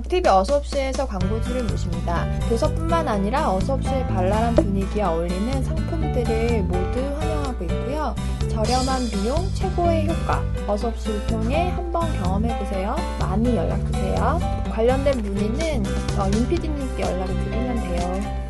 [0.00, 2.26] 북TV 어서옵시에서 광고주를 모십니다.
[2.48, 8.14] 도서뿐만 아니라 어서옵시의 발랄한 분위기에 어울리는 상품들을 모두 환영하고 있고요.
[8.48, 10.42] 저렴한 비용, 최고의 효과.
[10.66, 12.96] 어서옵시를 통해 한번 경험해보세요.
[13.20, 14.64] 많이 연락주세요.
[14.72, 15.84] 관련된 문의는
[16.18, 18.40] 어, 윤 PD님께 연락을 드리면 돼요.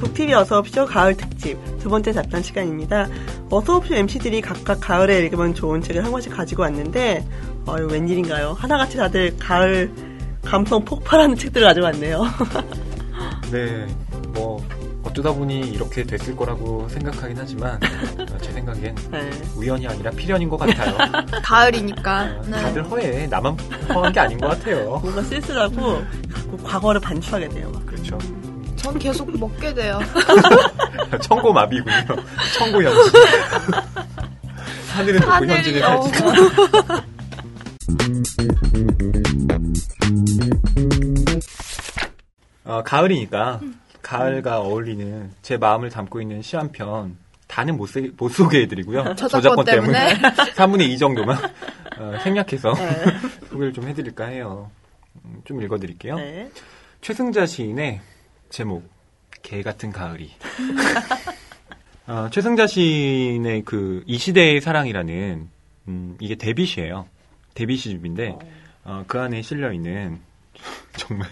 [0.00, 3.06] 북TV 어서옵쇼 가을 특집 두 번째 잡담 시간입니다.
[3.50, 7.24] 어서옵쇼 MC들이 각각 가을에 읽으면 좋은 책을 한 권씩 가지고 왔는데
[7.66, 8.56] 어, 이거 웬일인가요?
[8.58, 9.90] 하나같이 다들 가을
[10.44, 12.22] 감성 폭발하는 책들을 가져왔네요.
[13.50, 13.86] 네,
[14.28, 14.64] 뭐
[15.02, 17.80] 어쩌다 보니 이렇게 됐을 거라고 생각하긴 하지만
[18.18, 19.30] 어, 제 생각엔 네.
[19.56, 20.96] 우연이 아니라 필연인 것 같아요.
[21.42, 22.38] 가을이니까.
[22.38, 23.26] 어, 다들 허해.
[23.28, 23.56] 나만
[23.94, 24.98] 허한 게 아닌 것 같아요.
[25.02, 26.02] 뭔가 쓸쓸하고
[26.64, 27.70] 과거를 반추하게 돼요.
[27.72, 27.86] 막.
[27.86, 28.18] 그렇죠.
[28.86, 29.98] 전 계속 먹게 돼요.
[31.20, 32.04] 청고마비군요.
[32.56, 33.12] 청고현진.
[34.94, 36.22] 하늘은 높고 현진은 하늘이 살지.
[42.64, 43.60] 어, 가을이니까
[44.02, 47.16] 가을과 어울리는 제 마음을 담고 있는 시 한 편
[47.48, 49.14] 다는 못, 세- 못 소개해드리고요.
[49.14, 50.14] 저작권 때문에.
[50.56, 51.38] 3분의 2 정도만
[51.98, 53.04] 어, 생략해서 네.
[53.48, 54.70] 소개를 좀 해드릴까 해요.
[55.24, 56.16] 음, 좀 읽어드릴게요.
[56.16, 56.50] 네.
[57.02, 58.00] 최승자 시인의
[58.50, 58.88] 제목
[59.42, 60.30] 개 같은 가을이
[62.06, 65.48] 어, 최승자 시인의 그 이 시대의 사랑이라는
[65.88, 67.06] 음, 이게 데뷔시예요
[67.54, 68.36] 데뷔 시집인데
[68.84, 70.20] 어, 그 안에 실려 있는
[70.96, 71.28] 정말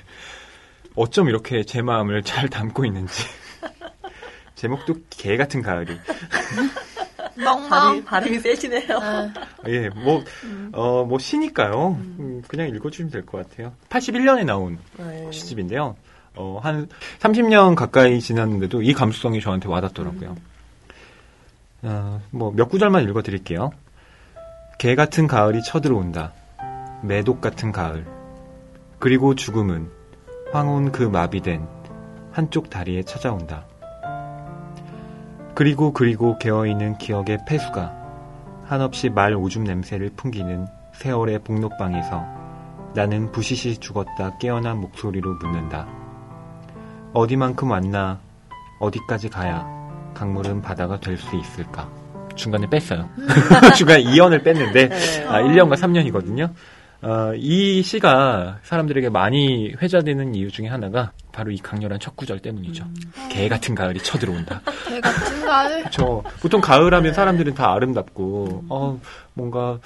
[0.97, 3.25] 어쩜 이렇게 제 마음을 잘 담고 있는지
[4.55, 5.97] 제목도 개 같은 가을이
[7.37, 7.69] 멍멍.
[7.69, 8.87] 발음이, 발음이 세시네요.
[9.67, 10.23] 예, 뭐,
[10.73, 11.99] 어, 뭐, 시니까요.
[12.21, 13.73] 음, 그냥 읽어주시면 될 것 같아요.
[13.89, 15.29] 81년에 나온 네.
[15.33, 15.97] 시집인데요.
[16.37, 16.89] 어, 한
[17.21, 20.37] 30년 가까이 지났는데도 이 감수성이 저한테 와닿더라고요.
[21.83, 23.71] 어, 뭐, 몇 구절만 읽어드릴게요.
[24.79, 26.33] 개 같은 가을이 쳐들어온다.
[27.03, 28.07] 매독 같은 가을.
[28.99, 29.91] 그리고 죽음은
[30.53, 31.67] 황혼 그 마비된
[32.33, 33.67] 한쪽 다리에 찾아온다.
[35.55, 38.05] 그리고 그리고 개어있는 기억의 폐수가
[38.65, 42.25] 한없이 말 오줌 냄새를 풍기는 세월의 복록방에서
[42.95, 46.04] 나는 부시시 죽었다 깨어난 목소리로 묻는다.
[47.15, 48.21] 어디만큼 왔나?
[48.81, 49.65] 어디까지 가야
[50.15, 51.89] 강물은 바다가 될 수 있을까?
[52.35, 53.09] 중간에 뺐어요.
[53.77, 55.25] 중간에 2년을 뺐는데, 네.
[55.29, 56.53] 아, 1년과 3년이거든요.
[57.03, 62.85] 어, 이 시가 사람들에게 많이 회자되는 이유 중에 하나가 바로 이 강렬한 첫 구절 때문이죠.
[63.31, 64.63] 개 같은 가을이 쳐들어온다.
[64.89, 65.85] 개 같은 가을.
[65.93, 68.99] 저 보통 가을 하면 사람들은 다 아름답고 어
[69.35, 69.79] 뭔가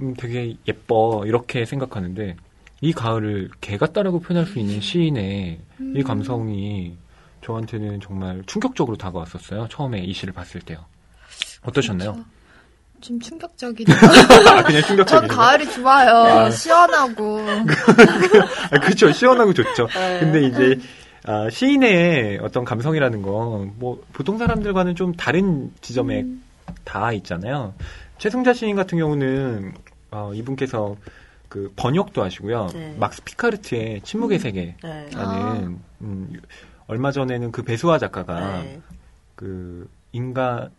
[0.00, 2.36] 음, 되게 예뻐 이렇게 생각하는데
[2.80, 5.60] 이 가을을 개 같다라고 표현할 수 있는 시인의
[5.94, 6.96] 이 감성이
[7.42, 9.68] 저한테는 정말 충격적으로 다가왔었어요.
[9.70, 10.78] 처음에 이 시를 봤을 때요.
[11.62, 12.24] 어떠셨나요?
[13.00, 13.96] 좀 충격적이네요.
[14.56, 15.28] 아, 그냥 전 충격적이에요.
[15.32, 16.10] 가을이 좋아요.
[16.10, 16.50] 아.
[16.50, 17.40] 시원하고.
[18.72, 19.12] 아, 그렇죠.
[19.12, 19.86] 시원하고 좋죠.
[19.88, 20.20] 네.
[20.20, 20.80] 근데 이제
[21.24, 26.24] 아, 시인의 어떤 감성이라는 건 뭐 보통 사람들과는 좀 다른 지점에
[26.84, 27.74] 다 있잖아요.
[28.18, 29.74] 최승자 시인 같은 경우는
[30.10, 30.96] 어, 이분께서
[31.48, 32.68] 그 번역도 하시고요.
[32.72, 32.96] 네.
[32.98, 35.10] 막스 피카르트의 침묵의 세계라는 네.
[35.14, 35.68] 아.
[36.00, 36.32] 음,
[36.86, 38.80] 얼마 전에는 그 배수아 작가가 네.
[39.34, 40.70] 그 인가가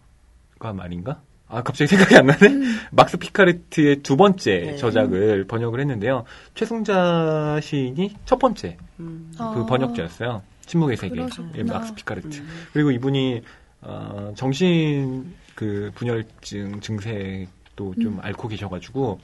[0.74, 1.22] 말인가?
[1.50, 2.50] 아 갑자기 생각이 안 나네.
[2.92, 4.76] 막스 피카르트의 두 번째 네.
[4.76, 6.26] 저작을 번역을 했는데요.
[6.56, 9.32] 최승자 시인이 첫 번째 음.
[9.38, 9.54] 아.
[9.56, 10.42] 그 번역자였어요.
[10.66, 11.26] 침묵의 세계.
[11.56, 12.40] 예, 막스 피카르트.
[12.40, 12.48] 음.
[12.74, 13.42] 그리고 이분이
[13.82, 19.20] 어, 정신 그 분열증 증세도 좀 앓고 계셔가지고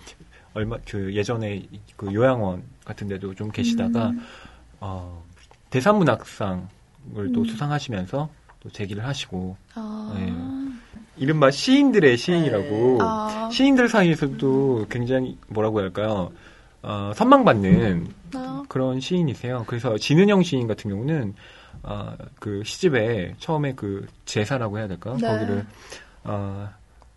[0.53, 1.63] 얼마 그 예전에
[1.95, 4.21] 그 요양원 같은 데도 좀 계시다가 음.
[4.79, 5.23] 어,
[5.69, 6.67] 대산문학상을
[7.33, 10.13] 또 수상하시면서 또 제기를 하시고 아.
[10.15, 10.33] 네.
[11.17, 13.49] 이른바 시인들의 시인이라고 아.
[13.51, 16.31] 시인들 사이에서도 굉장히 뭐라고 할까요?
[16.81, 18.63] 어, 선망받는 아.
[18.67, 19.63] 그런 시인이세요.
[19.67, 21.33] 그래서 진은영 시인 같은 경우는
[21.83, 25.15] 어, 그 시집에 처음에 그 제사라고 해야 될까?
[25.19, 25.27] 네.
[25.27, 25.65] 거기를
[26.23, 26.69] 어,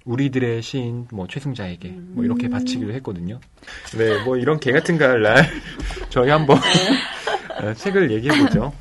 [0.06, 2.52] 우리들의 시인 뭐 최승자에게 뭐 이렇게 음.
[2.52, 3.40] 바치기로 했거든요.
[3.98, 5.44] 네, 뭐 이런 개 같은 가을 날
[6.08, 8.72] 저희 한번 어, 책을 얘기해 보죠.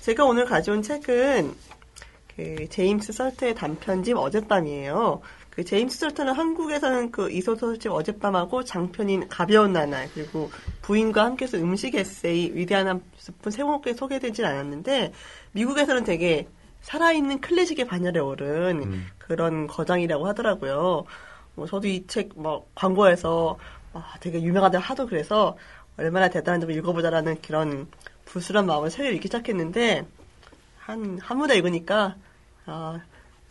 [0.00, 1.54] 제가 오늘 가져온 책은
[2.36, 5.22] 그 제임스 설트의 단편집 어젯밤이에요.
[5.54, 10.50] 그 제임스 설트는 한국에서는 그 이소설집 어젯밤하고 장편인 가벼운 나날 그리고
[10.82, 15.12] 부인과 함께서 음식 에세이 위대한 한 스푼 세모롭게 소개되진 않았는데
[15.54, 16.46] 미국에서는 되게
[16.82, 19.06] 살아있는 클래식의 반열에 오른 음.
[19.18, 21.04] 그런 거장이라고 하더라고요.
[21.54, 23.58] 뭐 저도 이책뭐 광고에서
[23.94, 25.56] 아, 되게 유명하다 하도 그래서
[25.96, 27.86] 얼마나 대단한지 읽어보자라는 그런
[28.26, 30.06] 불순한 마음을 책을 읽기 시작했는데
[30.78, 32.16] 한, 한 무대 읽으니까
[32.66, 33.00] 아,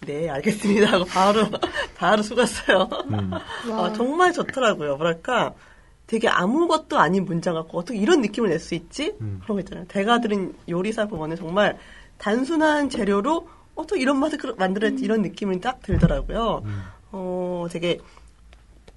[0.02, 0.92] 네, 알겠습니다.
[0.92, 1.48] 하고 바로,
[1.96, 2.90] 바로 속았어요.
[3.10, 3.32] 음.
[3.32, 3.86] 와.
[3.86, 4.98] 아, 정말 좋더라고요.
[4.98, 5.54] 뭐랄까.
[6.14, 9.16] 되게 아무것도 아닌 문장 갖고 어떻게 이런 느낌을 낼 수 있지?
[9.20, 9.40] 음.
[9.42, 9.88] 그런 거 있잖아요.
[9.88, 11.80] 대가들은 요리사 보면은 정말
[12.20, 16.62] 단순한 재료로 어떻게 이런 맛을 만들었지 이런 느낌이 딱 들더라고요.
[16.66, 16.84] 음.
[17.12, 17.98] 어, 되게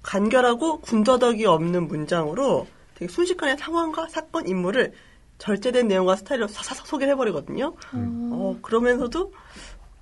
[0.03, 4.93] 간결하고 군더더기 없는 문장으로 되게 순식간에 상황과 사건, 인물을
[5.39, 7.73] 절제된 내용과 스타일로 사사삭 소개를 해버리거든요.
[8.31, 9.33] 어, 그러면서도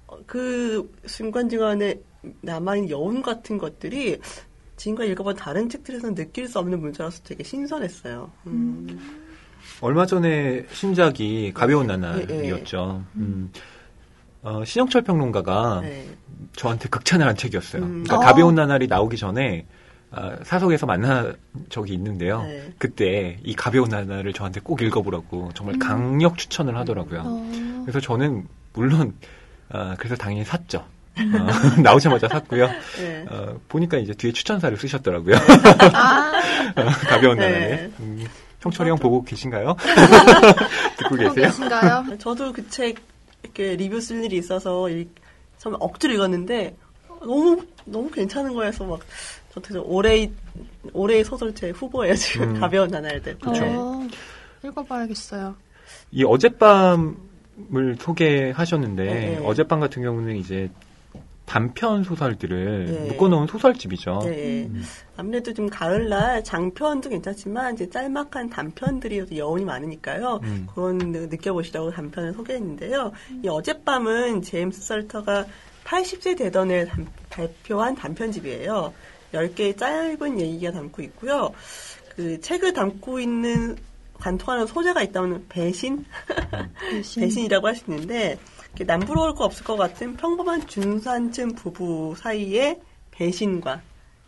[0.07, 1.95] 어, 그 순간순간에
[2.41, 4.19] 남아있는 여운 같은 것들이
[4.77, 8.31] 지금까지 읽어본 다른 책들에서는 느낄 수 없는 문자라서 되게 신선했어요.
[8.47, 8.99] 음.
[9.81, 13.03] 얼마 전에 신작이 가벼운 나날이었죠.
[13.15, 13.51] 음.
[14.43, 16.07] 어, 신영철 평론가가 네.
[16.55, 17.81] 저한테 극찬을 한 책이었어요.
[17.81, 18.03] 음.
[18.03, 18.19] 그러니까 어.
[18.19, 19.65] 가벼운 나날이 나오기 전에
[20.11, 21.35] 아, 사석에서 만난
[21.69, 22.43] 적이 있는데요.
[22.43, 22.73] 네.
[22.77, 27.23] 그때 이 가벼운 나날을 저한테 꼭 읽어보라고 정말 강력 추천을 하더라고요.
[27.25, 27.83] 어.
[27.83, 29.15] 그래서 저는 물론
[29.69, 30.85] 아, 그래서 당연히 샀죠.
[31.17, 31.21] 어,
[31.81, 32.67] 나오자마자 샀고요.
[32.97, 33.25] 네.
[33.29, 35.35] 어, 보니까 이제 뒤에 추천사를 쓰셨더라고요.
[35.93, 36.31] 아,
[37.07, 37.49] 가벼운 네.
[37.49, 37.91] 나날에.
[37.99, 38.25] 음,
[38.61, 39.75] 형철이 형 보고 계신가요?
[40.97, 41.45] 듣고 계세요?
[41.47, 42.17] 계신가요?
[42.19, 42.97] 저도 그 책
[43.43, 45.09] 이렇게 리뷰 쓸 일이 있어서 읽,
[45.59, 46.75] 처음 억지로 읽었는데
[47.21, 48.99] 너무 너무 괜찮은 거여서 막
[49.53, 50.31] 저도 올해의
[50.93, 52.59] 올해의 소설제 후보예요 지금 음.
[52.59, 53.37] 가벼운 나날들.
[53.37, 53.51] 그쵸.
[53.51, 53.73] 네.
[53.75, 54.07] 어,
[54.63, 55.55] 읽어봐야겠어요.
[56.11, 59.39] 이 어젯밤을 소개하셨는데 네.
[59.45, 60.69] 어젯밤 같은 경우는 이제
[61.45, 63.07] 단편 소설들을 네.
[63.11, 64.19] 묶어놓은 소설집이죠.
[64.25, 64.63] 네.
[64.65, 64.83] 음.
[65.15, 70.39] 아무래도 좀 가을날 장편도 괜찮지만 이제 짤막한 단편들이 또 여운이 많으니까요.
[70.43, 70.67] 음.
[70.73, 73.11] 그런 느- 느껴보시라고 단편을 소개했는데요.
[73.43, 75.45] 이 어젯밤은 제임스 설터가
[75.83, 78.91] 80세 되던에 단- 발표한 단편집이에요.
[79.33, 81.51] 10개의 짧은 얘기가 담고 있고요.
[82.15, 83.75] 그 책을 담고 있는
[84.15, 86.05] 관통하는 소재가 있다면 배신?
[86.89, 87.21] 대신.
[87.21, 88.39] 배신이라고 할 수 있는데
[88.83, 92.79] 남부러울 거 없을 것 같은 평범한 중산층 부부 사이의
[93.11, 93.81] 배신과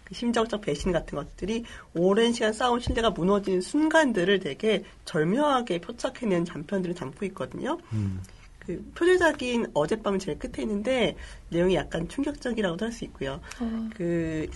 [0.05, 6.95] 그 심정적 배신 같은 것들이 오랜 시간 쌓은 신뢰가 무너지는 순간들을 되게 절묘하게 포착해낸 단편들을
[6.95, 7.77] 담고 있거든요.
[7.91, 8.21] 음.
[8.59, 11.15] 그 표제작인 어젯밤은 제일 끝에 있는데
[11.49, 13.41] 내용이 약간 충격적이라고도 할 수 있고요.
[13.59, 14.47] 어, 그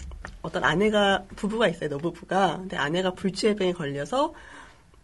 [0.41, 4.33] 어떤 아내가 부부가 있어요 노부부가 근데 아내가 불치해병에 걸려서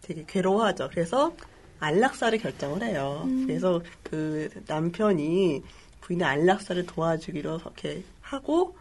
[0.02, 1.32] 되게 괴로워하죠 그래서
[1.80, 3.46] 안락사를 결정을 해요 음.
[3.46, 5.62] 그래서 그 남편이
[6.00, 8.76] 부인의 안락사를 도와주기로 이렇게 하고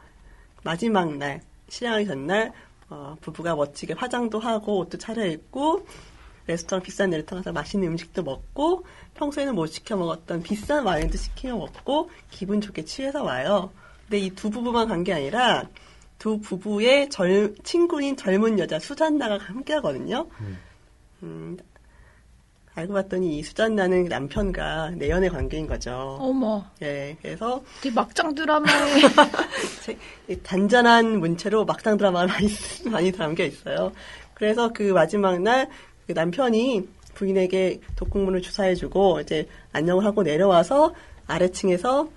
[0.64, 2.54] 마지막 날 실행하기 전날
[2.90, 5.86] 어, 부부가 멋지게 화장도 하고 옷도 차려입고
[6.48, 8.86] 레스토랑 비싼 레스토랑 가서 맛있는 음식도 먹고
[9.16, 13.72] 평소에는 못 시켜 먹었던 비싼 와인도 시켜 먹고 기분 좋게 취해서 와요.
[14.04, 15.68] 근데 이 두 부부만 간 게 아니라
[16.18, 20.28] 두 부부의 젊, 친구인 젊은 여자 수잔나가 함께 하거든요.
[21.24, 21.58] 음,
[22.78, 26.18] 알고 봤더니 이 수잔나는 남편과 내연의 관계인 거죠.
[26.22, 29.02] 어머, 예, 그래서 되게 막장 드라마에
[29.84, 29.98] 제-
[30.28, 33.92] 이 단짠한 문체로 막상 드라마가 많이, 쓰- 많이 담겨 있어요.
[34.36, 35.68] 그래서 그 마지막 날
[36.08, 40.94] 그 남편이 부인에게 독극물을 주사해주고 이제 안녕을 하고 내려와서
[41.26, 42.08] 아래층에서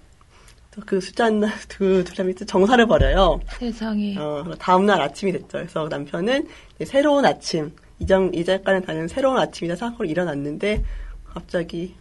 [0.71, 3.41] 또그 수잔 두, 두 사람이 또 정사를 벌여요.
[3.59, 4.17] 세상에.
[4.17, 5.49] 어, 다음날 아침이 됐죠.
[5.51, 6.47] 그래서 남편은
[6.85, 10.83] 새로운 아침, 이전, 이제까지는 다는 새로운 아침이다 생각하고 일어났는데,
[11.25, 11.95] 갑자기,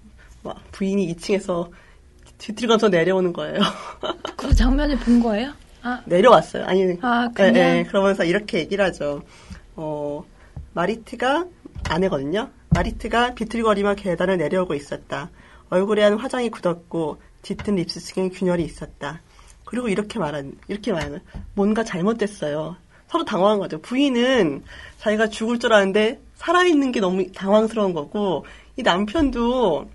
[0.44, 1.70] 막 부인이 2층에서
[2.38, 3.60] 뒤틀면서 내려오는 거예요.
[4.36, 5.54] 그 장면을 본 거예요?
[5.82, 6.66] 아, 내려왔어요.
[6.66, 7.56] 아니, 아, 그냥?
[7.56, 7.84] 예, 예.
[7.84, 9.22] 그러면서 이렇게 얘기를 하죠.
[9.76, 10.24] 어,
[10.74, 11.46] 마리트가
[11.90, 12.50] 아내거든요.
[12.70, 15.30] 마리트가 비틀거리며 계단을 내려오고 있었다.
[15.70, 19.22] 얼굴에 한 화장이 굳었고 짙은 립스틱에 균열이 있었다.
[19.66, 21.20] 그리고 이렇게 말한 이렇게 말하는
[21.54, 22.76] 뭔가 잘못됐어요.
[23.10, 23.80] 서로 당황한 거죠.
[23.82, 24.64] 부인은
[25.00, 28.46] 자기가 죽을 줄 아는데 살아있는 게 너무 당황스러운 거고
[28.78, 29.90] 이 남편도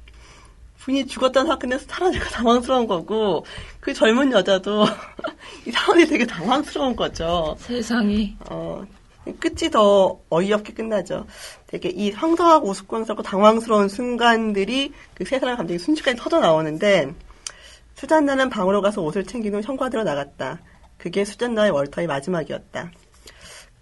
[0.79, 3.45] 부인이 죽었다는 사건에 살아니까 당황스러운 거고
[3.81, 4.85] 그 젊은 여자도
[5.67, 7.57] 이 상황이 되게 당황스러운 거죠.
[7.59, 8.35] 세상에.
[8.51, 8.85] 어,
[9.41, 11.27] 끝이 더 어이없게 끝나죠.
[11.67, 17.15] 되게 이 황당하고 우스꽝스럽고 당황스러운 순간들이 그 세 사람 감정이 순식간에 터져 나오는데
[17.95, 20.61] 수잔나는 방으로 가서 옷을 챙긴 후 현관으로 나갔다.
[20.99, 22.91] 그게 수잔나의 월터의 마지막이었다.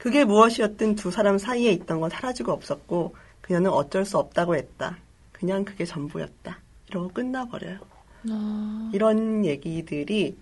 [0.02, 4.98] 그게 무엇이었든 두 사람 사이에 있던 건 사라지고 없었고 그녀는 어쩔 수 없다고 했다.
[5.30, 6.58] 그냥 그게 전부였다.
[6.88, 7.78] 이러고 끝나버려요.
[8.30, 10.36] 아, 이런 얘기들이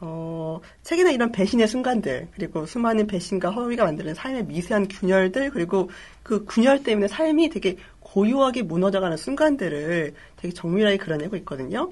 [0.00, 5.90] 어, 책에는 이런 배신의 순간들, 그리고 수많은 배신과 허위가 만드는 삶의 미세한 균열들, 그리고
[6.22, 11.90] 그 균열 때문에 삶이 되게 고요하게 무너져가는 순간들을 되게 정밀하게 그려내고 있거든요.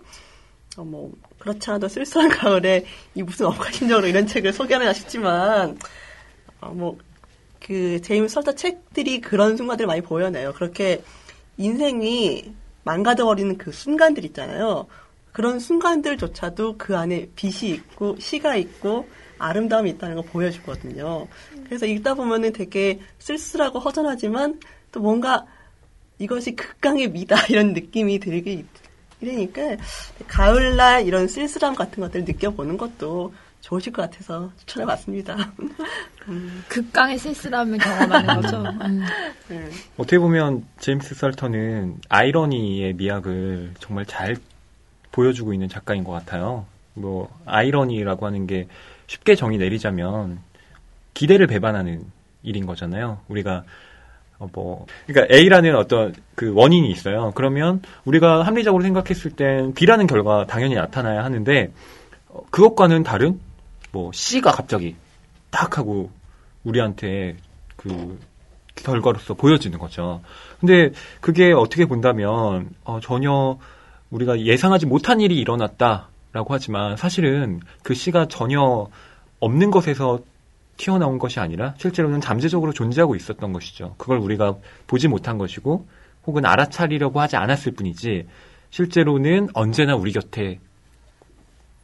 [0.78, 5.76] 어, 뭐, 그렇지 않아도 쓸쓸한 가을에 이 무슨 억가심적으로 이런 책을 소개하나 싶지만,
[6.62, 6.96] 어, 뭐,
[7.60, 10.52] 그, 제임스 설터 책들이 그런 순간들을 많이 보여내요.
[10.54, 11.02] 그렇게
[11.58, 12.54] 인생이
[12.84, 14.86] 망가져버리는 그 순간들 있잖아요.
[15.32, 21.26] 그런 순간들조차도 그 안에 빛이 있고 시가 있고 아름다움이 있다는 걸 보여주거든요.
[21.64, 24.60] 그래서 읽다 보면은 되게 쓸쓸하고 허전하지만
[24.92, 25.46] 또 뭔가
[26.18, 28.64] 이것이 극강의 미다 이런 느낌이 들게
[29.20, 29.76] 이러니까
[30.26, 35.36] 가을날 이런 쓸쓸함 같은 것들을 느껴보는 것도 좋으실 것 같아서 추천해봤습니다.
[36.28, 36.64] 음.
[36.68, 38.56] 극강의 쓸쓸함을 경험하는 거죠.
[38.58, 39.02] 음.
[39.48, 39.70] 네.
[39.96, 44.36] 어떻게 보면 제임스 설턴은 아이러니의 미학을 정말 잘
[45.12, 46.66] 보여주고 있는 작가인 것 같아요.
[46.94, 48.66] 뭐 아이러니라고 하는 게
[49.06, 50.40] 쉽게 정의 내리자면
[51.14, 52.04] 기대를 배반하는
[52.42, 53.20] 일인 거잖아요.
[53.28, 53.64] 우리가
[54.38, 57.30] 어, 뭐 그러니까 A라는 어떤 그 원인이 있어요.
[57.36, 61.70] 그러면 우리가 합리적으로 생각했을 땐 B라는 결과 당연히 나타나야 하는데
[62.28, 63.38] 어, 그것과는 다른
[63.92, 64.96] 뭐 C가 갑자기
[65.50, 66.10] 딱 하고
[66.64, 67.36] 우리한테
[67.76, 68.18] 그
[68.74, 70.22] 결과로서 보여지는 거죠.
[70.60, 73.58] 근데 그게 어떻게 본다면 어, 전혀
[74.10, 78.88] 우리가 예상하지 못한 일이 일어났다라고 하지만 사실은 그 C가 전혀
[79.40, 80.20] 없는 것에서
[80.76, 83.94] 튀어나온 것이 아니라 실제로는 잠재적으로 존재하고 있었던 것이죠.
[83.98, 84.56] 그걸 우리가
[84.86, 85.86] 보지 못한 것이고
[86.26, 88.26] 혹은 알아차리려고 하지 않았을 뿐이지
[88.70, 90.60] 실제로는 언제나 우리 곁에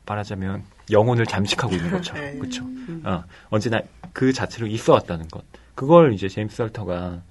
[0.08, 2.14] 말하자면 영혼을 잠식하고 있는 거죠.
[2.18, 2.36] 네.
[2.38, 2.64] 그렇죠.
[3.04, 3.80] 어, 언제나
[4.12, 5.44] 그 자체로 있어 왔다는 것.
[5.74, 7.22] 그걸 이제 제임스 설터가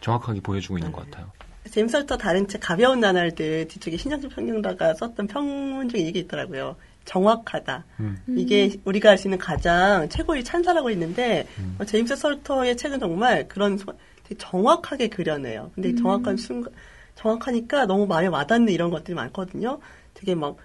[0.00, 1.30] 정확하게 보여주고 있는 것 같아요.
[1.70, 6.76] 제임스 설터 다른 책 가벼운 나날들 뒤쪽에 신장집 평경가가 썼던 평문 중에 이게 있더라고요.
[7.04, 7.84] 정확하다.
[8.00, 8.16] 음.
[8.28, 11.76] 이게 우리가 알 수 있는 가장 최고의 찬사라고 있는데 음.
[11.78, 13.92] 어, 제임스 설터의 책은 정말 그런 소,
[14.24, 15.70] 되게 정확하게 그려내요.
[15.74, 15.96] 근데 음.
[15.96, 16.72] 정확한 순간
[17.14, 19.78] 정확하니까 너무 마음에 와닿는 이런 것들이 많거든요.
[20.14, 20.56] 되게 막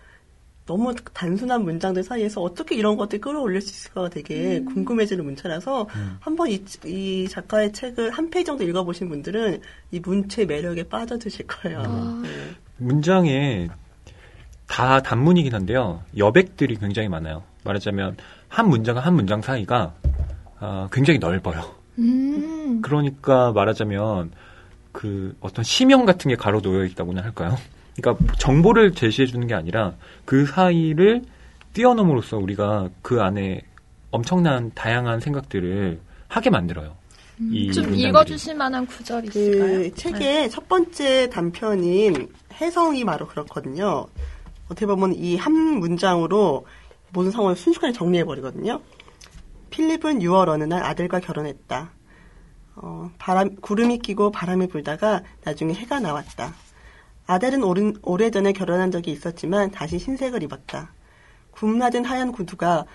[0.67, 4.65] 너무 단순한 문장들 사이에서 어떻게 이런 것들 끌어올릴 수 있을까가 되게 음.
[4.65, 6.17] 궁금해지는 문체라서 음.
[6.19, 11.79] 한번 이, 이, 작가의 책을 한 페이지 정도 읽어보신 분들은 이 문체 매력에 빠져드실 거예요.
[11.79, 12.21] 아.
[12.21, 12.29] 네.
[12.77, 13.69] 문장에
[14.67, 16.03] 다 단문이긴 한데요.
[16.17, 17.43] 여백들이 굉장히 많아요.
[17.63, 18.17] 말하자면
[18.49, 19.93] 한 문장과 한 문장 사이가
[20.59, 21.73] 어, 굉장히 넓어요.
[21.97, 22.81] 음.
[22.81, 24.31] 그러니까 말하자면
[24.91, 27.57] 그 어떤 심형 같은 게 가로 놓여 있다고나 할까요?
[27.99, 31.23] 그러니까 정보를 제시해 주는 게 아니라 그 사이를
[31.73, 33.61] 뛰어넘으로써 우리가 그 안에
[34.11, 36.95] 엄청난 다양한 생각들을 하게 만들어요.
[37.39, 38.01] 음, 좀 문장들이.
[38.01, 39.77] 읽어주실 만한 구절이 그 있을까요?
[39.79, 40.49] 그 책의 네.
[40.49, 44.07] 첫 번째 단편인 해성이 바로 그렇거든요.
[44.65, 46.65] 어떻게 보면 이 한 문장으로
[47.13, 48.81] 모든 상황을 순식간에 정리해버리거든요.
[49.69, 51.91] 필립은 6월 어느 날 아들과 결혼했다.
[52.75, 56.53] 어, 바람, 구름이 끼고 바람이 불다가 나중에 해가 나왔다.
[57.27, 60.91] 아델은 오른, 오래전에 결혼한 적이 있었지만 다시 흰색을 입었다.
[61.51, 62.85] 굽낮은 하얀 구두가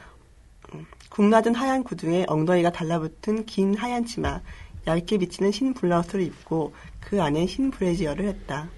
[1.11, 4.41] 굽낮은 하얀 구두에 엉덩이가 달라붙은 긴 하얀 치마,
[4.87, 8.71] 얇게 비치는 흰 블라우스를 입고 그 안에 흰 브래지어를 했다.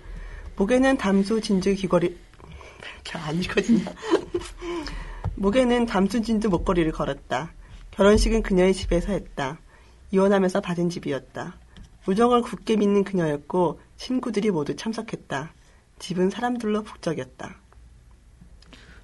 [0.56, 2.06] 목에는 담수 진주 귀걸이
[3.04, 3.84] 이렇게 안 읽어지냐.
[5.37, 7.52] 목에는 담수 진주 목걸이를 걸었다.
[7.92, 9.58] 결혼식은 그녀의 집에서 했다.
[10.11, 11.54] 이혼하면서 받은 집이었다.
[12.06, 15.52] 우정을 굳게 믿는 그녀였고 친구들이 모두 참석했다.
[15.99, 17.56] 집은 사람들로 북적였다.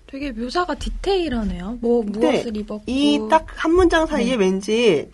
[0.07, 1.79] 되게 묘사가 디테일하네요.
[1.81, 4.45] 뭐 무엇을 네, 입었고 이 딱 한 문장 사이에 네.
[4.45, 5.11] 왠지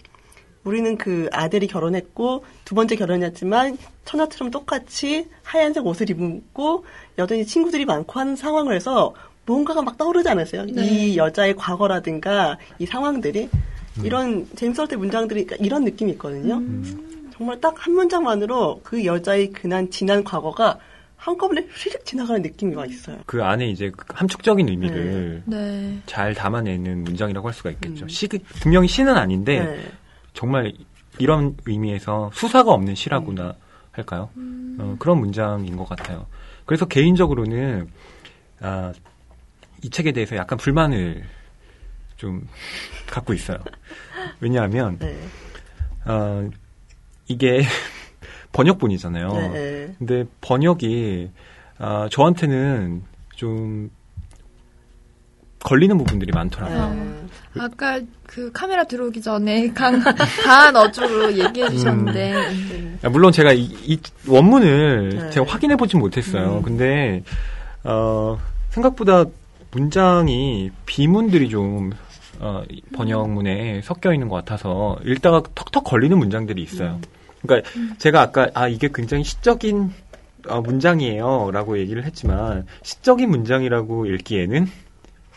[0.64, 6.84] 우리는 그 아들이 결혼했고 두 번째 결혼이었지만 천하처럼 똑같이 하얀색 옷을 입고
[7.18, 9.14] 여전히 친구들이 많고 하는 상황을 해서
[9.44, 10.64] 뭔가가 막 떠오르지 않았어요?
[10.64, 10.84] 네.
[10.84, 13.48] 이 여자의 과거라든가 이 상황들이
[13.98, 14.04] 음.
[14.04, 16.56] 이런 제임스 홀트 문장들이 그러니까 이런 느낌이 있거든요.
[16.56, 17.15] 음.
[17.36, 20.78] 정말 딱 한 문장만으로 그 여자의 그난 지난 과거가
[21.16, 23.18] 한꺼번에 휘릭 지나가는 느낌이 와 있어요.
[23.26, 25.56] 그 안에 이제 그 함축적인 의미를 네.
[25.56, 26.02] 네.
[26.06, 28.04] 잘 담아내는 문장이라고 할 수가 있겠죠.
[28.04, 28.08] 음.
[28.08, 28.28] 시
[28.60, 29.92] 분명히 시는 아닌데 네.
[30.32, 30.72] 정말
[31.18, 33.52] 이런 의미에서 수사가 없는 시라고나 음.
[33.92, 34.30] 할까요?
[34.36, 34.76] 음.
[34.80, 36.26] 어, 그런 문장인 것 같아요.
[36.64, 37.88] 그래서 개인적으로는
[38.60, 38.92] 아,
[39.82, 41.24] 이 책에 대해서 약간 불만을
[42.16, 42.46] 좀
[43.06, 43.58] 갖고 있어요.
[44.40, 45.18] 왜냐하면 네.
[46.06, 46.48] 어,
[47.28, 47.62] 이게
[48.52, 49.32] 번역본이잖아요.
[49.52, 49.94] 네.
[49.98, 51.30] 근데 번역이
[51.78, 53.02] 아, 저한테는
[53.34, 53.90] 좀
[55.60, 56.94] 걸리는 부분들이 많더라고요.
[56.94, 57.60] 네.
[57.60, 60.00] 아까 그 카메라 들어오기 전에 강,
[60.44, 62.34] 강한 어조로 얘기해 주셨는데.
[62.34, 62.98] 음.
[63.10, 65.30] 물론 제가 이, 이 원문을 네.
[65.30, 66.58] 제가 확인해 보진 못했어요.
[66.58, 66.62] 음.
[66.62, 67.22] 근데,
[67.82, 68.38] 어,
[68.70, 69.24] 생각보다
[69.72, 71.90] 문장이 비문들이 좀
[72.40, 72.62] 어,
[72.94, 77.00] 번역문에 섞여 있는 것 같아서 읽다가 턱턱 걸리는 문장들이 있어요.
[77.00, 77.02] 음.
[77.42, 77.94] 그러니까 음.
[77.98, 79.92] 제가 아까 아 이게 굉장히 시적인
[80.48, 84.66] 어, 문장이에요라고 얘기를 했지만 시적인 문장이라고 읽기에는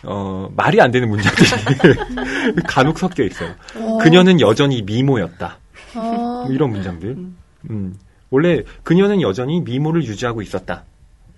[0.03, 1.49] 어, 말이 안 되는 문장들이
[2.67, 3.53] 간혹 섞여 있어요.
[3.75, 3.97] 어.
[3.99, 5.57] 그녀는 여전히 미모였다.
[5.95, 6.47] 어.
[6.49, 7.09] 이런 문장들.
[7.09, 7.37] 음.
[7.69, 7.95] 음.
[8.29, 10.83] 원래 그녀는 여전히 미모를 유지하고 있었다.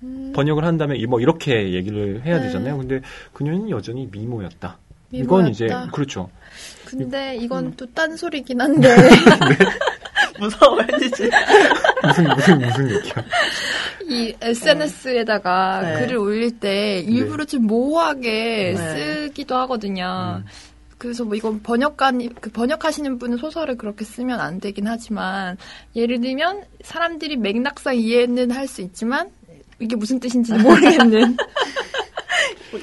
[0.04, 2.48] 음, 번역을 한다면 이- 뭐 이렇게 얘기를 해야 네.
[2.48, 2.78] 되잖아요.
[2.78, 3.02] 근데
[3.34, 4.78] 그녀는 여전히 미모였다.
[5.12, 5.68] 이건 이제.
[5.92, 6.30] 그렇죠.
[6.86, 7.42] 근데 음.
[7.44, 8.96] 이건 또 딴소리긴 한데
[10.40, 11.30] 무서워해지지.
[12.04, 13.14] 무슨 무슨 무슨 얘기야?
[14.10, 16.00] 이 SNS에다가 네.
[16.00, 18.78] 글을 올릴 때 일부러 좀 모호하게 네.
[18.78, 20.42] 쓰기도 하거든요.
[20.44, 20.46] 음.
[20.98, 25.58] 그래서 뭐 이건 번역관 그 번역하시는 분은 소설을 그렇게 쓰면 안 되긴 하지만
[25.96, 29.32] 예를 들면 사람들이 맥락상 이해는 할 수 있지만
[29.80, 31.46] 이게 무슨 뜻인지는 모르겠는 뭐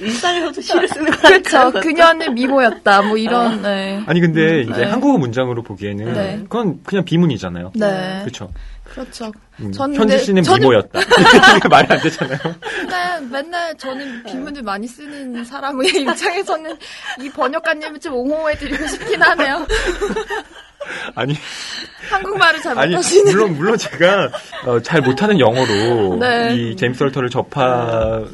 [0.00, 4.02] 일상에서도 시를 쓰는 거 그렇죠 그녀는 미모였다 뭐 이런 네.
[4.06, 4.84] 아니 근데 이제 네.
[4.84, 6.38] 한국어 문장으로 보기에는 네.
[6.42, 7.72] 그건 그냥 비문이잖아요.
[7.74, 8.20] 네.
[8.22, 8.50] 그렇죠.
[8.84, 11.00] 그렇죠 음, 전 현지 씨는 저는- 미모였다.
[11.68, 12.38] 말이 안 되잖아요.
[12.60, 12.96] 근데
[13.30, 16.76] 맨날 저는 비문을 많이 쓰는 사람의 입장에서는
[17.20, 19.66] 이 번역가님을 좀 옹호해드리고 싶긴 하네요
[21.14, 21.34] 아니
[22.10, 24.30] 한국말을 잘 아니 못하시는 물론 물론 제가
[24.64, 26.54] 어, 잘 못하는 영어로 네.
[26.56, 28.24] 이 제임스 헐터를 접하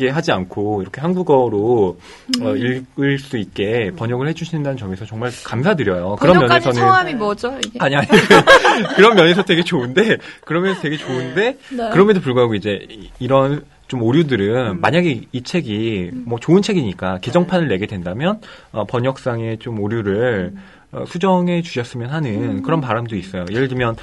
[0.00, 1.98] 게 하지 않고 이렇게 한국어로
[2.40, 2.46] 음.
[2.46, 6.16] 어, 읽을 수 있게 번역을 해주신다는 점에서 정말 감사드려요.
[6.18, 8.06] 그런 면에서는 성함이 뭐죠 이게 아니 아니
[8.96, 10.16] 그런 면에서 되게 좋은데
[10.46, 11.90] 그런 면에서 되게 좋은데 네.
[11.92, 14.80] 그럼에도 불구하고 이제 이- 이런 좀 오류들은 음.
[14.80, 18.40] 만약에 이 책이 뭐 좋은 책이니까 개정판을 내게 된다면
[18.72, 20.54] 어, 번역상의 좀 오류를
[20.92, 23.44] 어, 수정해 주셨으면 하는 그런 바람도 있어요.
[23.50, 23.96] 예를 들면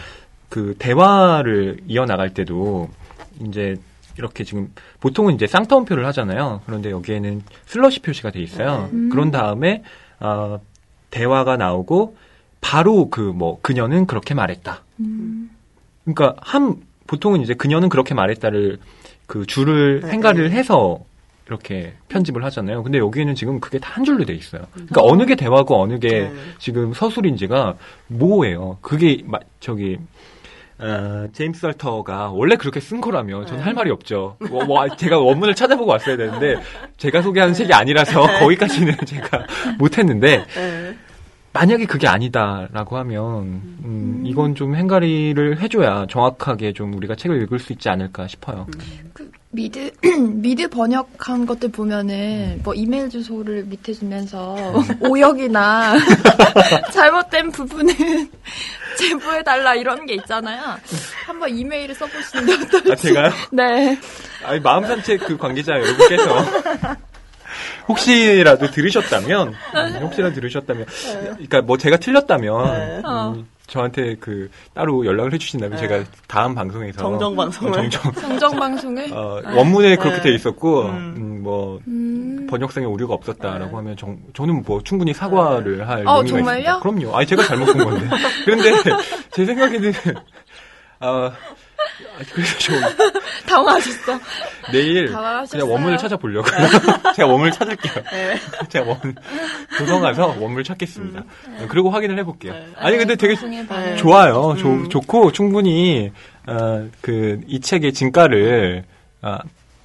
[0.50, 2.88] 그 대화를 이어나갈 때도
[3.48, 3.77] 이제
[4.18, 6.62] 이렇게 지금 보통은 이제 쌍따옴표를 하잖아요.
[6.66, 8.90] 그런데 여기에는 슬러시 표시가 돼 있어요.
[8.94, 9.10] 음.
[9.10, 9.84] 그런 다음에
[10.20, 10.60] 어,
[11.12, 12.18] 대화가 나오고
[12.62, 14.82] 바로 그 뭐 그녀는 그렇게 말했다.
[15.00, 15.50] 음.
[16.04, 18.80] 그러니까 한 보통은 이제 그녀는 그렇게 말했다를
[19.28, 20.56] 그 줄을 네, 행가를 네.
[20.58, 21.00] 해서
[21.48, 22.84] 이렇게 편집을 하잖아요.
[22.84, 24.64] 근데 여기에는 지금 그게 다 한 줄로 돼 있어요.
[24.74, 25.12] 그러니까 어.
[25.14, 26.34] 어느 게 대화고 어느 게 네.
[26.60, 27.76] 지금 서술인지가
[28.08, 28.78] 모호해요.
[28.82, 29.98] 그게 마- 저기
[30.80, 33.64] 어, 제임스 설터가 원래 그렇게 쓴 거라면 저는 네.
[33.64, 34.38] 할 말이 없죠.
[34.50, 36.62] 뭐, 뭐, 제가 원문을 찾아보고 왔어야 되는데
[36.98, 39.46] 제가 소개하는 책이 아니라서 거기까지는 제가
[39.80, 40.98] 못했는데 네.
[41.54, 43.44] 만약에 그게 아니다라고 하면
[43.84, 48.68] 음, 이건 좀 행가리를 해줘야 정확하게 좀 우리가 책을 읽을 수 있지 않을까 싶어요.
[49.13, 49.92] 그 미드
[50.42, 54.56] 미드 번역한 것들 보면은 뭐 이메일 주소를 밑에 주면서
[55.00, 55.96] 오역이나
[56.92, 57.94] 잘못된 부분은
[58.98, 60.78] 제보해 달라 이런 게 있잖아요.
[61.26, 62.92] 한번 이메일을 써보시는 게 어떨지.
[62.92, 63.32] 아 제가요?
[63.52, 63.98] 네.
[64.44, 66.46] 아니 마음 산책 그 관계자 여러분께서
[67.88, 70.86] 혹시라도 들으셨다면 음, 혹시라도 들으셨다면
[71.22, 73.02] 그러니까 뭐 제가 틀렸다면 네.
[73.08, 73.34] 어.
[73.36, 75.88] 음, 저한테 그 따로 연락을 해주신다면 네.
[75.88, 77.71] 제가 다음 방송에서 정정 방송을.
[77.71, 79.13] 어, 정정 정정 방송을.
[79.13, 79.95] 어, 원문에 네.
[79.97, 81.13] 그렇게 돼 있었고 음.
[81.17, 82.47] 음, 뭐 음.
[82.49, 83.75] 번역상에 오류가 없었다라고 네.
[83.75, 86.60] 하면 정- 저는 뭐 충분히 사과를 할 어, 용의가 정말요?
[86.60, 86.80] 있습니다.
[86.80, 87.17] 그럼요.
[87.17, 88.08] 아니 제가 잘못 본 건데.
[88.45, 88.71] 그런데
[89.32, 89.93] 제 생각에는
[91.01, 91.32] 아
[92.34, 92.76] 그래서 좀
[93.48, 94.20] 당황하셨어.
[94.72, 95.62] 내일 당황하셨어요?
[95.62, 96.48] 그냥 원문을 찾아보려고
[97.16, 98.04] 제가 원문을 찾을게요.
[98.12, 98.36] 네.
[98.70, 99.16] 제가 원
[99.78, 101.24] 도서 가서 원문을 찾겠습니다.
[101.70, 102.54] 그리고 확인을 해볼게요.
[102.54, 102.68] 네.
[102.76, 103.36] 아니 근데 되게
[103.68, 103.98] 반응.
[103.98, 104.56] 좋아요.
[104.58, 104.90] 조- 음.
[104.90, 106.12] 좋고 충분히
[106.48, 108.84] 어, 그이 책의 진가를
[109.22, 109.38] 어,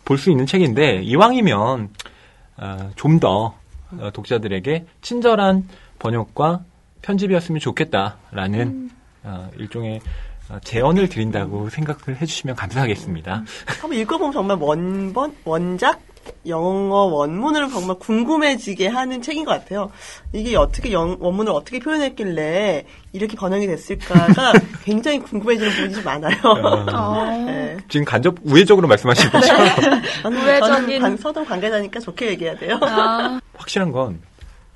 [0.04, 1.88] 볼수 있는 책인데 이왕이면
[2.58, 3.54] 어, 좀더
[4.12, 6.60] 독자들에게 친절한 번역과
[7.02, 8.90] 편집이었으면 좋겠다라는 음.
[9.24, 10.00] 어, 일종의 어,
[10.60, 13.44] 제언을 드린다고 생각을 해주시면 감사하겠습니다.
[13.80, 16.00] 한번 읽어보면 정말 원본, 원작,
[16.46, 19.90] 영어 원문을 정말 궁금해지게 하는 책인 것 같아요.
[20.32, 24.52] 이게 어떻게 영, 원문을 어떻게 표현했길래 이렇게 번역이 됐을까가
[24.84, 26.36] 굉장히 궁금해지는 부분이 좀 많아요.
[26.44, 27.24] 어.
[27.44, 27.76] 네.
[27.88, 29.46] 지금 간접 우회적으로 말씀하시는 거죠?
[30.22, 32.78] 저는, 우회적인- 저는 관- 서점 관계자니까 좋게 얘기해야 돼요.
[32.82, 34.20] 아, 확실한 건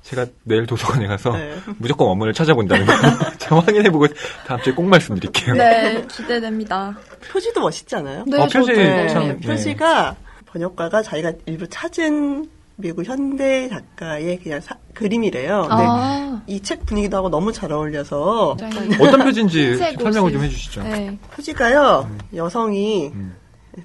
[0.07, 1.53] 제가 내일 도서관에 가서 네.
[1.79, 2.93] 무조건 원문을 찾아본다는 거
[3.39, 4.07] 제가 확인해보고
[4.45, 5.55] 다음 주에 꼭 말씀드릴게요.
[5.55, 6.97] 네, 기대됩니다.
[7.29, 8.23] 표지도 멋있지 않아요?
[8.25, 9.07] 네, 어, 표지 저도.
[9.09, 9.39] 참- 네, 네.
[9.47, 10.15] 표지가
[10.45, 15.67] 번역가가 자기가 일부 찾은 미국 현대 작가의 그냥 사- 그림이래요.
[15.69, 20.83] 아, 이책 분위기도 하고 너무 잘 어울려서 굉장히 어떤 표지인지 설명을 좀 해주시죠.
[20.83, 21.17] 네.
[21.33, 23.35] 표지가요 여성이 음.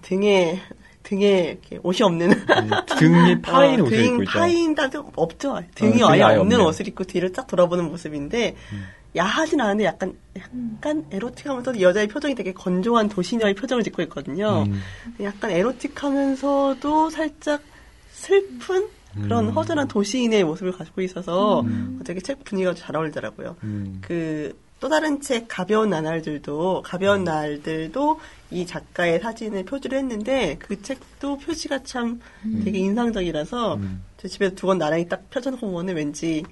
[0.03, 0.61] 등에
[1.03, 4.39] 등에 이렇게 옷이 없는 음, 등이 파인 어, 옷을 등 입고 있죠.
[4.39, 6.69] 파인 따도 없죠 등이 등이 아예 아예 없는 없네요.
[6.69, 8.85] 옷을 입고 뒤를 딱 돌아보는 모습인데 음.
[9.15, 14.65] 야하진 않은데 약간 약간 에로틱하면서도 여자의 표정이 되게 건조한 도시녀의 표정을 짓고 있거든요.
[14.67, 14.81] 음.
[15.21, 17.63] 약간 에로틱하면서도 살짝
[18.11, 19.51] 슬픈 그런 음.
[19.51, 22.01] 허전한 도시인의 모습을 가지고 있어서 음.
[22.05, 23.57] 되게 책 분위기가 잘 어울리더라고요.
[23.65, 23.99] 음.
[24.01, 27.25] 그 또 다른 책 가벼운 나날들도 가벼운 음.
[27.25, 28.19] 날들도
[28.51, 32.21] 이 작가의 사진을 표지를 했는데 그 책도 표지가 참
[32.65, 34.03] 되게 인상적이라서 음.
[34.17, 36.43] 제 집에 두 권 나란히 딱 펴져놓고 보면 왠지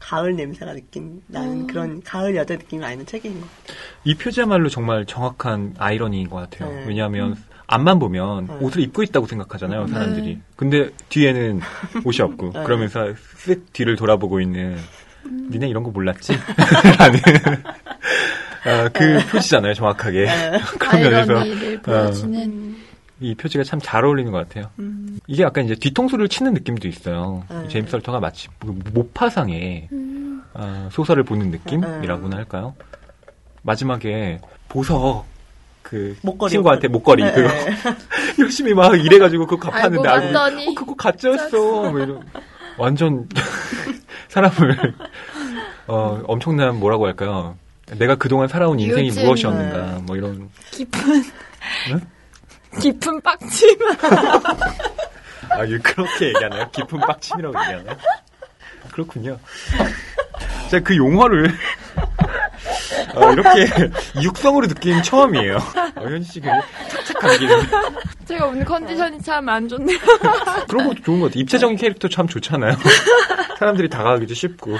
[0.00, 1.66] 가을 냄새가 느낀 나는 음.
[1.66, 3.76] 그런 가을 여자 느낌이 나는 책인 것 같아요.
[4.04, 6.72] 이 표지야말로 정말 정확한 아이러니인 것 같아요.
[6.72, 6.84] 네.
[6.88, 8.54] 왜냐하면 앞만 보면 네.
[8.62, 9.92] 옷을 입고 있다고 생각하잖아요, 네.
[9.92, 10.38] 사람들이.
[10.56, 11.60] 근데 뒤에는
[12.06, 12.64] 옷이 없고, 네.
[12.64, 13.12] 그러면서
[13.44, 14.78] 쓱 뒤를 돌아보고 있는,
[15.28, 15.48] 음.
[15.50, 16.32] 니네 이런 거 몰랐지?
[16.98, 17.20] 라는,
[18.64, 20.24] 아, 그 표지잖아요, 정확하게.
[20.24, 20.60] 네.
[20.78, 22.76] 그런 면에서 아이러니를 보여주는
[23.20, 24.70] 이 표지가 참 잘 어울리는 것 같아요.
[24.78, 25.18] 음.
[25.26, 27.44] 이게 약간 이제 뒤통수를 치는 느낌도 있어요.
[27.50, 27.68] 네.
[27.68, 30.42] 제임스 설터가 마치 그 모파상의 음.
[30.54, 32.74] 아, 소설을 보는 느낌이라고나 할까요?
[33.62, 34.38] 마지막에
[34.68, 35.26] 보석
[35.82, 36.50] 그 목걸이.
[36.52, 37.76] 친구한테 목걸이 네, 그거 네.
[38.40, 41.90] 열심히 막 일해가지고 그거 갚았는데 알고 봤더니 어, 그거 가짜였어.
[41.90, 42.20] 뭐 이런
[42.78, 43.28] 완전
[44.28, 44.94] 사람을
[45.86, 47.56] 어, 엄청난 뭐라고 할까요?
[47.96, 50.02] 내가 그동안 살아온 인생이 무엇이었는가 네.
[50.02, 52.00] 뭐 이런 깊은 네?
[52.80, 53.78] 깊은 빡침.
[55.50, 56.70] 아, 이 그렇게 얘기하나요?
[56.70, 57.96] 깊은 빡침이라고 얘기하나요?
[58.92, 59.38] 그렇군요.
[60.70, 61.50] 제가 그 용어를
[63.14, 63.66] 어, 이렇게
[64.22, 65.56] 육성으로 듣기는 처음이에요.
[65.56, 67.66] 어, 현지 씨 굉장히 착착 감기는데
[68.26, 69.98] 제가 오늘 컨디션이 참 안 좋네요.
[70.68, 71.40] 그런 것도 좋은 것 같아요.
[71.40, 72.72] 입체적인 캐릭터 참 좋잖아요.
[73.58, 74.76] 사람들이 다가가기도 쉽고.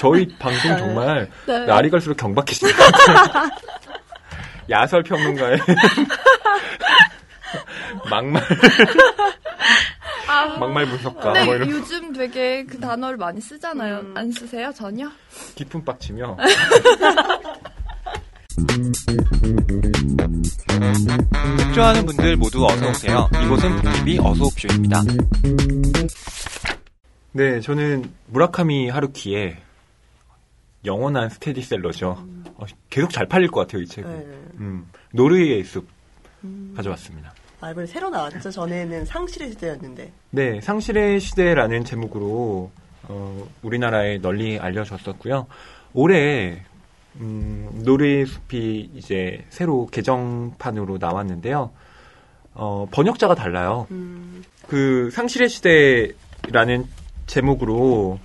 [0.00, 1.58] 저희 방송 정말 네.
[1.66, 2.78] 날이 갈수록 경박해집니다.
[4.70, 5.58] 야설 평론가의
[8.08, 8.42] 막말
[10.30, 13.98] 아, 막말 분석가 근데 뭐 이런 요즘 되게 그 단어를 많이 쓰잖아요.
[13.98, 14.16] 음.
[14.16, 15.10] 안 쓰세요 전혀?
[15.56, 16.36] 깊은 빡치며
[21.66, 23.28] 책 좋아하는 분들 모두 어서 오세요.
[23.44, 25.02] 이곳은 북TV 어서옵쇼입니다.
[27.32, 29.56] 네, 저는 무라카미 하루키의
[30.84, 32.24] 영원한 스테디셀러죠.
[32.54, 34.10] 어, 계속 잘 팔릴 것 같아요, 이 책은.
[34.10, 34.24] 네.
[34.58, 35.88] 음, 노르웨이의 숲
[36.44, 36.72] 음.
[36.76, 37.32] 가져왔습니다.
[37.60, 38.50] 아, 이번에 새로 나왔죠.
[38.50, 40.12] 전에는 상실의 시대였는데.
[40.30, 42.70] 네, 상실의 시대라는 제목으로
[43.04, 45.46] 어, 우리나라에 널리 알려졌었고요.
[45.92, 46.62] 올해
[47.16, 51.70] 음, 노르웨이 숲이 이제 새로 개정판으로 나왔는데요.
[52.54, 53.86] 어, 번역자가 달라요.
[53.90, 54.42] 음.
[54.66, 56.86] 그 상실의 시대라는
[57.26, 58.18] 제목으로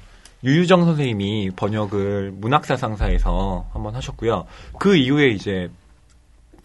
[0.43, 4.45] 유유정 선생님이 번역을 문학사상사에서 한번 하셨고요.
[4.79, 5.69] 그 이후에 이제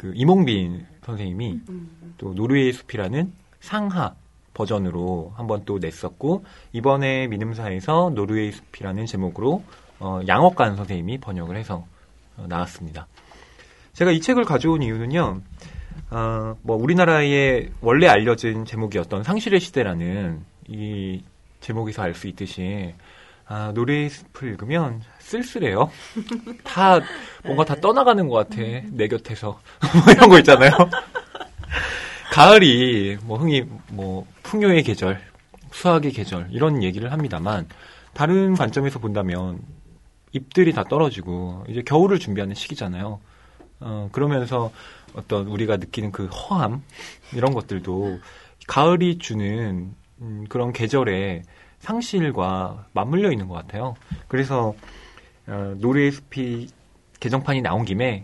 [0.01, 2.15] 그 이몽빈 선생님이 음.
[2.17, 4.15] 또 노르웨이 숲이라는 상하
[4.55, 9.63] 버전으로 한번 또 냈었고 이번에 민음사에서 노르웨이 숲이라는 제목으로
[9.99, 11.85] 어, 양억간 선생님이 번역을 해서
[12.39, 13.09] 어, 나왔습니다.
[13.93, 15.43] 제가 이 책을 가져온 이유는요.
[16.13, 21.23] 어, 뭐 우리나라에 원래 알려진 제목이었던 상실의 시대라는 이
[21.61, 22.95] 제목에서 알 수 있듯이
[23.45, 25.91] 아, 노르웨이 숲을 읽으면 쓸쓸해요.
[26.65, 27.01] 다
[27.45, 29.61] 뭔가 다 떠나가는 것 같아 내 곁에서
[30.05, 30.71] 뭐 이런 거 있잖아요.
[32.33, 35.21] 가을이 뭐 흥이 뭐 풍요의 계절,
[35.73, 37.69] 수학의 계절 이런 얘기를 합니다만
[38.13, 39.61] 다른 관점에서 본다면
[40.33, 43.21] 잎들이 다 떨어지고 이제 겨울을 준비하는 시기잖아요.
[43.81, 44.73] 어, 그러면서
[45.15, 46.83] 어떤 우리가 느끼는 그 허함
[47.35, 48.19] 이런 것들도
[48.67, 51.43] 가을이 주는 음, 그런 계절의
[51.79, 53.97] 상실과 맞물려 있는 것 같아요.
[54.29, 54.75] 그래서
[55.51, 56.69] 어, 노래의 숲이
[57.19, 58.23] 개정판이 나온 김에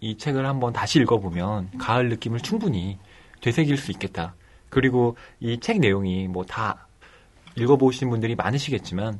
[0.00, 2.98] 이 책을 한번 다시 읽어보면 가을 느낌을 충분히
[3.42, 4.34] 되새길 수 있겠다.
[4.70, 6.86] 그리고 이 책 내용이 뭐 다
[7.56, 9.18] 읽어보신 분들이 많으시겠지만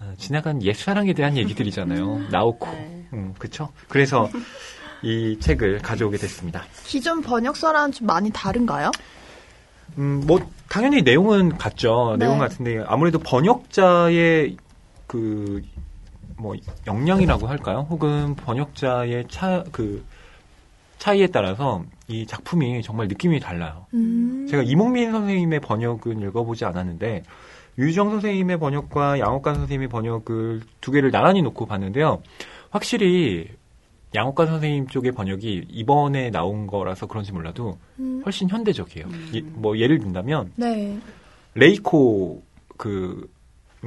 [0.00, 2.28] 어, 지나간 옛사랑에 대한 얘기들이잖아요.
[2.30, 2.66] 나오코.
[2.70, 3.06] 네.
[3.12, 3.70] 음, 그쵸?
[3.88, 4.30] 그래서
[5.02, 6.62] 이 책을 가져오게 됐습니다.
[6.84, 8.90] 기존 번역서랑 좀 많이 다른가요?
[9.98, 12.16] 음, 뭐, 당연히 내용은 같죠.
[12.18, 12.26] 네.
[12.26, 14.56] 내용 같은데, 아무래도 번역자의
[15.06, 15.62] 그,
[16.38, 16.54] 뭐,
[16.86, 17.86] 역량이라고 할까요?
[17.90, 20.04] 혹은 번역자의 차, 그,
[20.98, 23.86] 차이에 따라서 이 작품이 정말 느낌이 달라요.
[23.94, 24.46] 음.
[24.48, 27.22] 제가 이몽민 선생님의 번역은 읽어보지 않았는데,
[27.78, 32.22] 유정 선생님의 번역과 양억관 선생님의 번역을 두 개를 나란히 놓고 봤는데요.
[32.70, 33.48] 확실히
[34.14, 38.22] 양억관 선생님 쪽의 번역이 이번에 나온 거라서 그런지 몰라도 음.
[38.24, 39.06] 훨씬 현대적이에요.
[39.34, 40.98] 예, 뭐 예를 든다면 네.
[41.54, 42.42] 레이코
[42.76, 43.28] 그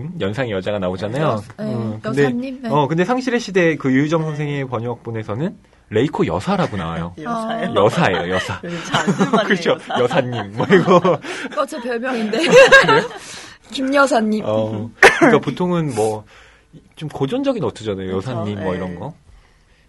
[0.02, 0.12] 음?
[0.20, 1.44] 연상의 여자가 나오잖아요.
[1.58, 2.62] 네, 음, 근데 여사님.
[2.62, 2.70] 네.
[2.70, 5.58] 어 근데 상실의 시대 그 유유정 선생의 번역본에서는
[5.92, 7.14] 레이코 여사라고 나와요.
[7.22, 7.74] 여사요.
[7.76, 8.62] 여사예요, 여사.
[9.46, 9.78] 그렇죠.
[10.00, 10.98] 여사 님 뭐 이거
[11.58, 12.40] 어, 제 별명인데.
[13.72, 14.44] 김 여사님.
[14.46, 16.24] 어 그러니까 보통은 뭐
[16.96, 18.08] 좀 고전적인 어투잖아요.
[18.08, 18.32] 그렇죠.
[18.32, 18.78] 여사님 뭐 네.
[18.78, 19.14] 이런 거.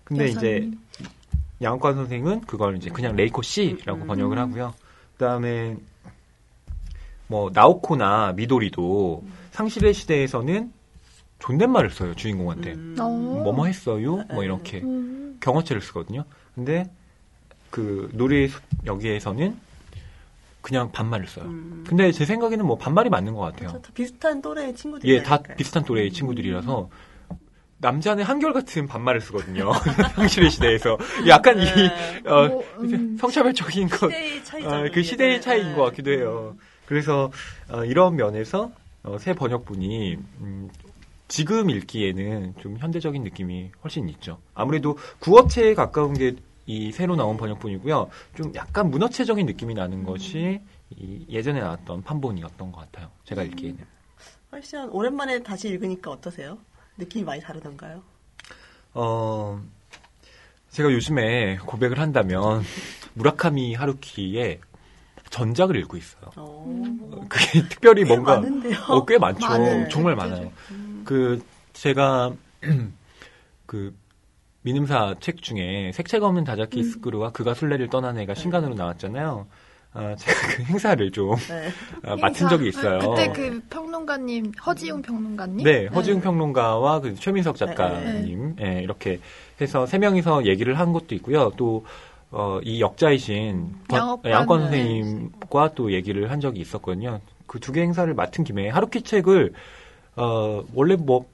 [0.05, 0.79] 근데 이제 여사님.
[1.62, 4.07] 양억관 선생님은 그걸 이제 그냥 레이코 씨라고 음.
[4.07, 4.73] 번역을 하고요.
[5.18, 5.77] 그다음에
[7.27, 9.25] 뭐 나오코나 미도리도
[9.61, 10.73] 상실의 시대에서는
[11.38, 12.73] 존댓말을 써요 주인공한테.
[12.73, 12.96] 음.
[12.99, 13.09] 어.
[13.09, 14.16] 뭐뭐 했어요?
[14.31, 14.44] 뭐 네.
[14.46, 15.37] 이렇게 음.
[15.40, 16.25] 경어체를 쓰거든요.
[16.55, 16.90] 근데
[17.68, 18.49] 그 노래
[18.87, 19.57] 여기에서는
[20.62, 21.44] 그냥 반말을 써요.
[21.44, 21.85] 음.
[21.87, 23.68] 근데 제 생각에는 뭐 반말이 맞는 것 같아요.
[23.68, 23.83] 그렇죠.
[23.83, 26.88] 다 비슷한 또래의 친구들이 예, 다 비슷한 또래의 친구들이라서
[27.79, 29.73] 남자는 한결같은 반말을 쓰거든요.
[30.16, 30.96] 상실의 시대에서.
[31.29, 32.23] 약간 이, 네.
[32.27, 33.16] 어, 뭐, 음.
[33.18, 34.66] 성차별적인 것, 시대의.
[34.66, 35.03] 어, 그.
[35.03, 35.75] 시대의 차이인 네.
[35.75, 36.57] 것 같기도 해요.
[36.87, 37.31] 그래서
[37.68, 38.70] 어, 이런 면에서
[39.02, 40.70] 어, 새 번역본이 음,
[41.28, 44.38] 지금 읽기에는 좀 현대적인 느낌이 훨씬 있죠.
[44.54, 46.36] 아무래도 구어체에 가까운 게
[46.70, 48.10] 이 새로 나온 번역본이고요.
[48.36, 50.60] 좀 약간 문어체적인 느낌이 나는 것이
[50.90, 53.10] 이 예전에 나왔던 판본이었던 것 같아요.
[53.24, 53.84] 제가 읽기에는.
[54.52, 56.58] 훨씬 오랜만에 다시 읽으니까 어떠세요?
[56.96, 58.04] 느낌이 많이 다르던가요?
[58.94, 59.60] 어,
[60.70, 62.62] 제가 요즘에 고백을 한다면
[63.14, 64.60] 무라카미 하루키의
[65.30, 66.30] 전작을 읽고 있어요.
[66.36, 68.78] 어, 그게 특별히 꽤 뭔가 많은데요.
[68.88, 69.46] 어, 꽤 많죠.
[69.46, 70.30] 많은 정말 책들이.
[70.30, 70.52] 많아요.
[71.04, 72.32] 그 제가
[73.66, 73.94] 그
[74.62, 79.46] 민음사 책 중에 색채가 없는 다자키 스크루와 그가 순례를 떠난 애가 신간으로 나왔잖아요.
[79.92, 81.68] 아, 제가 그 행사를 좀 네.
[82.04, 82.98] 아, 맡은 적이 있어요.
[82.98, 85.64] 그때 그 평론가님 허지웅 평론가님.
[85.64, 89.18] 네, 허지웅 평론가와 그 최민석 작가님, 예, 이렇게
[89.60, 91.50] 해서 세 명이서 얘기를 한 것도 있고요.
[91.56, 91.84] 또,
[92.30, 93.74] 어, 이 역자이신
[94.30, 94.64] 양권 네.
[94.66, 97.20] 선생님과 또 얘기를 한 적이 있었거든요.
[97.46, 99.52] 그 두 개 행사를 맡은 김에 하루키 책을,
[100.16, 101.26] 어, 원래 뭐,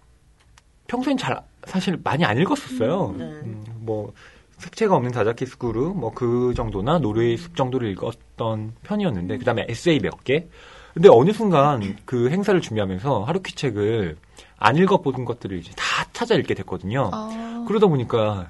[0.86, 3.14] 평소엔 잘, 사실 많이 안 읽었었어요.
[3.18, 3.24] 네.
[3.24, 4.12] 음, 뭐,
[4.56, 9.98] 색채가 없는 다자키 스쿠르, 뭐 그 정도나 노르웨이 숲 정도를 읽었던 편이었는데, 그 다음에 에세이
[10.00, 10.46] 몇 개?
[10.94, 14.16] 근데 어느 순간 그 행사를 준비하면서 하루키 책을
[14.58, 17.10] 안 읽어본 것들을 이제 다 찾아 읽게 됐거든요.
[17.12, 18.48] 어, 그러다 보니까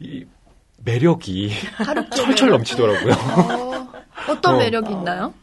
[0.00, 0.24] 이
[0.78, 1.50] 매력이
[2.14, 2.50] 철철.
[2.50, 3.12] 넘치더라고요.
[3.12, 3.92] 어,
[4.30, 4.58] 어떤 어.
[4.58, 5.34] 매력이 있나요?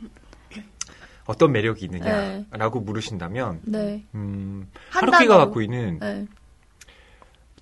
[1.25, 4.03] 어떤 매력이 있느냐라고 물으신다면, 네.
[4.13, 5.37] 음, 한 하루키가.
[5.37, 6.25] 갖고 있는 네.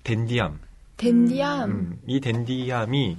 [0.02, 0.60] 댄디함,
[0.98, 1.70] 댄디함.
[1.70, 3.16] 음, 이 댄디함이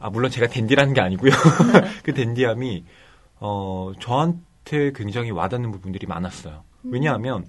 [0.00, 1.30] 아 물론 제가 댄디라는 게 아니고요.
[2.02, 2.84] 그 댄디함이
[3.38, 6.64] 어 저한테 굉장히 와닿는 부분들이 많았어요.
[6.82, 7.46] 왜냐하면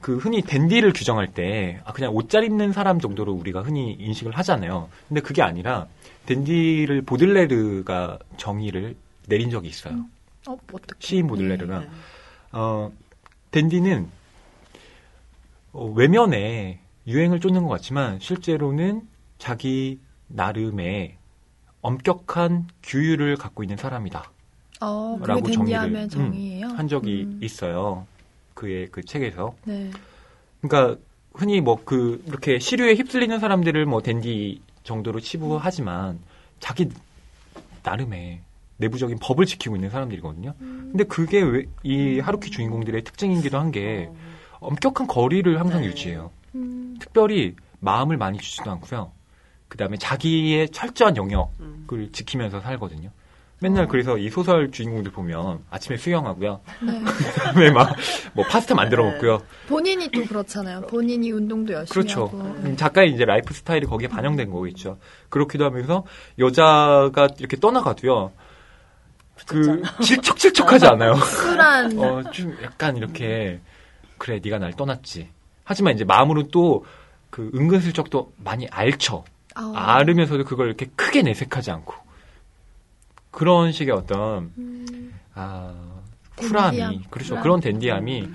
[0.00, 4.32] 그 흔히 댄디를 규정할 때 아, 그냥 옷 잘 입는 사람 정도로 우리가 흔히 인식을
[4.38, 4.88] 하잖아요.
[5.08, 5.88] 근데 그게 아니라
[6.26, 10.04] 댄디를 보들레르가 정의를 내린 적이 있어요.
[10.46, 10.94] 어, 어떻게?
[11.06, 11.88] 시인 보들레르가 네.
[12.52, 12.92] 어,
[13.50, 14.08] 댄디는
[15.72, 19.02] 어, 외면에 유행을 쫓는 것 같지만 실제로는
[19.38, 21.16] 자기 나름의
[21.82, 24.30] 엄격한 규율을 갖고 있는 사람이다.
[24.82, 26.68] 어, 라고 정의를, 음, 정의예요?
[26.68, 27.40] 한 적이 음.
[27.42, 28.06] 있어요.
[28.60, 29.54] 그의 그 책에서.
[29.64, 29.90] 네.
[30.60, 31.00] 그러니까
[31.32, 36.18] 흔히 뭐 그 이렇게 시류에 휩쓸리는 사람들을 뭐 댄디 정도로 치부하지만
[36.58, 36.90] 자기
[37.82, 38.40] 나름의
[38.76, 40.54] 내부적인 법을 지키고 있는 사람들이거든요.
[40.58, 44.10] 근데 그게 왜 이 하루키 주인공들의 특징이기도 한 게
[44.60, 45.86] 엄격한 거리를 항상 네.
[45.86, 46.30] 유지해요.
[46.54, 49.10] 음, 특별히 마음을 많이 주지도 않고요.
[49.68, 52.08] 그 다음에 자기의 철저한 영역을 음.
[52.12, 53.10] 지키면서 살거든요.
[53.60, 56.60] 맨날 그래서 이 소설 주인공들 보면 아침에 수영하고요.
[56.82, 57.00] 네.
[57.04, 57.94] 그다음에 막
[58.32, 59.12] 뭐 파스타 만들어 네.
[59.12, 59.42] 먹고요.
[59.66, 60.82] 본인이 또 그렇잖아요.
[60.82, 62.26] 본인이 운동도 열심히 그렇죠.
[62.26, 62.38] 하고.
[62.38, 64.98] 음, 작가의 이제 라이프 스타일이 거기에 반영된 거겠죠.
[65.28, 66.04] 그렇기도 하면서
[66.38, 68.30] 여자가 이렇게 떠나가도요.
[69.46, 71.14] 그 질척질척하지 않아요.
[71.14, 73.60] 쿨한 어, 좀 약간 이렇게
[74.16, 75.28] 그래 네가 날 떠났지.
[75.64, 76.84] 하지만 이제 마음으로 또
[77.30, 79.24] 그 은근슬쩍 또 많이 알쳐.
[79.54, 81.94] 아, 알으면서도 그걸 이렇게 크게 내색하지 않고
[83.30, 85.74] 그런 식의 어떤 음, 아
[86.36, 87.02] 쿨함이 댄디함.
[87.10, 87.42] 그렇죠 쿨함.
[87.42, 88.28] 그런 댄디함이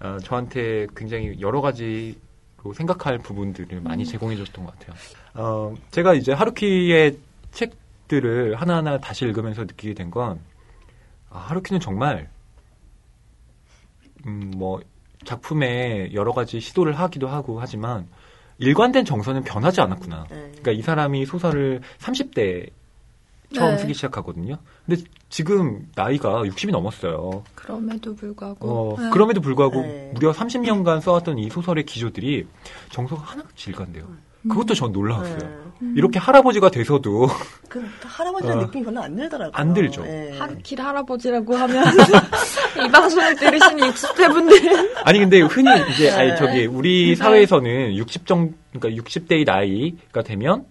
[0.00, 3.84] 어, 저한테 굉장히 여러 가지로 생각할 부분들을 음.
[3.84, 4.96] 많이 제공해 줬던 것 같아요.
[5.34, 7.18] 어, 제가 이제 하루키의
[7.52, 10.40] 책들을 하나하나 다시 읽으면서 느끼게 된건
[11.30, 12.28] 아, 하루키는 정말
[14.26, 14.80] 음, 뭐
[15.24, 18.08] 작품에 여러 가지 시도를 하기도 하고 하지만
[18.58, 20.26] 일관된 정서는 변하지 않았구나.
[20.30, 20.36] 네.
[20.36, 22.70] 그러니까 이 사람이 소설을 30대
[23.52, 23.78] 처음 네.
[23.78, 24.58] 쓰기 시작하거든요.
[24.86, 27.44] 근데 지금 나이가 60이 넘었어요.
[27.54, 28.68] 그럼에도 불구하고.
[28.68, 29.10] 어, 네.
[29.10, 30.10] 그럼에도 불구하고 네.
[30.14, 32.46] 무려 30년간 써왔던 이 소설의 기조들이
[32.90, 34.06] 정서가 하나같이 일관돼요.
[34.48, 35.38] 그것도 전 놀라웠어요.
[35.38, 35.62] 네.
[35.82, 35.94] 음.
[35.96, 37.28] 이렇게 할아버지가 돼서도
[37.68, 38.66] 그 할아버지라는 어.
[38.66, 39.52] 느낌이 별로 안 들더라고요.
[39.54, 40.02] 안 들죠.
[40.02, 40.36] 네.
[40.38, 41.84] 하루킬 할아버지라고 하면
[42.84, 46.36] 이 방송을 들으시는 60대 분들은 아니 근데 흔히 이제 아니 네.
[46.36, 47.14] 저기 우리 네.
[47.14, 50.64] 사회에서는 60 정, 그러니까 60대의 나이가 되면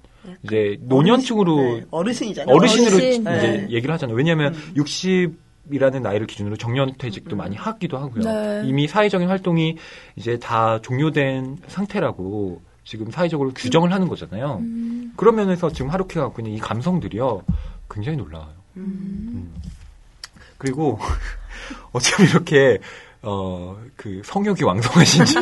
[0.43, 2.55] 이제 노년층으로 네, 어르신이잖아요.
[2.55, 3.21] 어르신으로 어르신.
[3.21, 3.67] 이제 네.
[3.69, 4.15] 얘기를 하잖아요.
[4.15, 4.73] 왜냐하면 음.
[4.75, 8.23] 60 이라는 나이를 기준으로 정년 퇴직도 많이 하기도 하고요.
[8.23, 8.63] 네.
[8.65, 9.77] 이미 사회적인 활동이
[10.15, 14.57] 이제 다 종료된 상태라고 지금 사회적으로 규정을 하는 거잖아요.
[14.61, 17.43] 음, 그런 면에서 지금 하루키가 갖고 있는 이 감성들이요.
[17.89, 18.53] 굉장히 놀라워요.
[18.77, 19.53] 음.
[20.57, 20.99] 그리고
[21.93, 22.79] 어쩜 이렇게
[23.23, 25.35] 어 그 성욕이 왕성하신지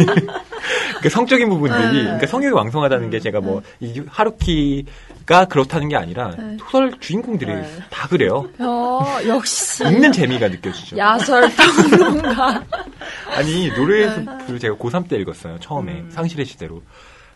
[1.02, 2.04] 그 성적인 부분들이 네.
[2.04, 6.58] 그러니까 성욕이 왕성하다는 게 제가 뭐 이 하루키가 그렇다는 게 아니라 네.
[6.60, 7.80] 소설 주인공들이 네.
[7.90, 8.50] 다 그래요.
[8.60, 10.98] 어, 역시 읽는 재미가 느껴지죠.
[10.98, 12.64] 야설 평론가.
[13.32, 14.10] 아니 노래의
[14.46, 15.58] 숲을 제가 고3 때 읽었어요.
[15.62, 16.10] 처음에 음.
[16.12, 16.82] 상실의 시대로.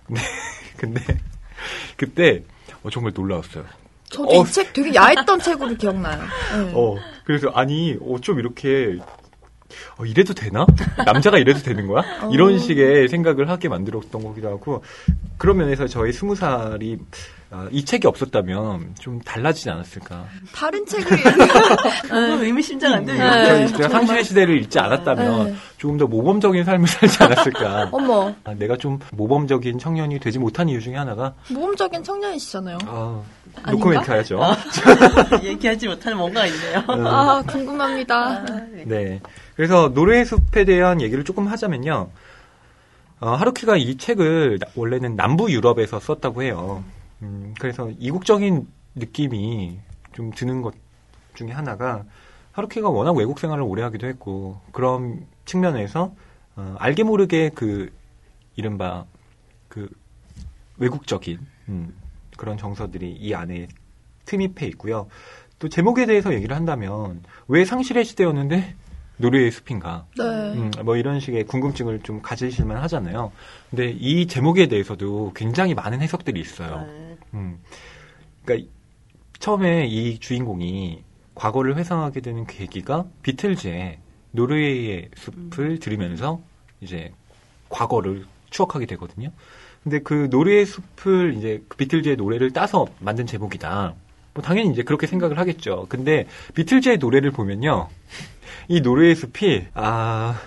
[0.05, 0.21] 근데
[0.77, 1.01] 근데
[1.95, 2.43] 그때
[2.83, 3.63] 어, 정말 놀라웠어요.
[4.09, 4.43] 저도 어.
[4.43, 6.21] 이 책 되게 야했던 책으로 기억나요.
[6.21, 6.71] 네.
[6.75, 8.97] 어 그래서 아니 어, 좀 이렇게
[9.97, 10.65] 어, 이래도 되나?
[11.05, 12.03] 남자가 이래도 되는 거야?
[12.31, 14.83] 이런 식의 생각을 하게 만들었던 거기도 하고
[15.37, 16.97] 그런 면에서 저희 스무 살이
[17.55, 20.25] 아, 이 책이 없었다면 좀 달라지지 않았을까.
[20.55, 21.05] 다른 책을
[22.01, 23.13] 조금 의미심장 한데.
[23.13, 23.67] 네.
[23.67, 25.55] 제가 상실의 시대를 읽지 않았다면 네.
[25.77, 27.89] 조금 더 모범적인 삶을 살지 않았을까.
[27.91, 32.77] 어머 아, 내가 좀 모범적인 청년이 되지 못한 이유 중에 하나가 모범적인 청년이시잖아요.
[32.87, 33.21] 아?
[33.69, 34.39] 노코멘트 하죠.
[35.43, 36.79] 얘기하지 못할 뭔가 있네요.
[36.89, 38.45] 음, 아 궁금합니다.
[38.85, 39.21] 네.
[39.55, 42.09] 그래서 노래의 숲에 대한 얘기를 조금 하자면요.
[43.19, 46.83] 어, 하루키가 이 책을 나- 원래는 남부 유럽에서 썼다고 해요.
[47.21, 49.79] 음, 그래서 이국적인 느낌이
[50.13, 50.73] 좀 드는 것
[51.35, 52.03] 중에 하나가
[52.51, 56.13] 하루키가 워낙 외국 생활을 오래 하기도 했고 그런 측면에서
[56.55, 57.91] 어, 알게 모르게 그
[58.55, 59.05] 이른바
[59.69, 59.89] 그
[60.77, 61.39] 외국적인
[61.69, 61.93] 음,
[62.37, 63.67] 그런 정서들이 이 안에
[64.25, 65.07] 틈입해 있고요.
[65.59, 68.75] 또 제목에 대해서 얘기를 한다면 왜 상실의 시대였는데
[69.17, 70.05] 노래의 숲인가?
[70.17, 70.23] 네.
[70.23, 73.31] 음, 뭐 이런 식의 궁금증을 좀 가지실만 하잖아요.
[73.69, 76.85] 근데 이 제목에 대해서도 굉장히 많은 해석들이 있어요.
[76.87, 77.17] 네.
[77.35, 77.59] 음.
[78.43, 78.69] 그러니까
[79.39, 81.03] 처음에 이 주인공이
[81.35, 83.99] 과거를 회상하게 되는 계기가 비틀즈의
[84.31, 86.41] 노르웨이의 숲을 들으면서
[86.81, 87.11] 이제
[87.69, 89.31] 과거를 추억하게 되거든요.
[89.83, 93.93] 근데 그 노르웨이 숲을 이제 그 비틀즈의 노래를 따서 만든 제목이다.
[94.33, 95.85] 뭐 당연히 이제 그렇게 생각을 하겠죠.
[95.89, 97.89] 근데 비틀즈의 노래를 보면요.
[98.67, 100.39] 이 노르웨이 숲이 아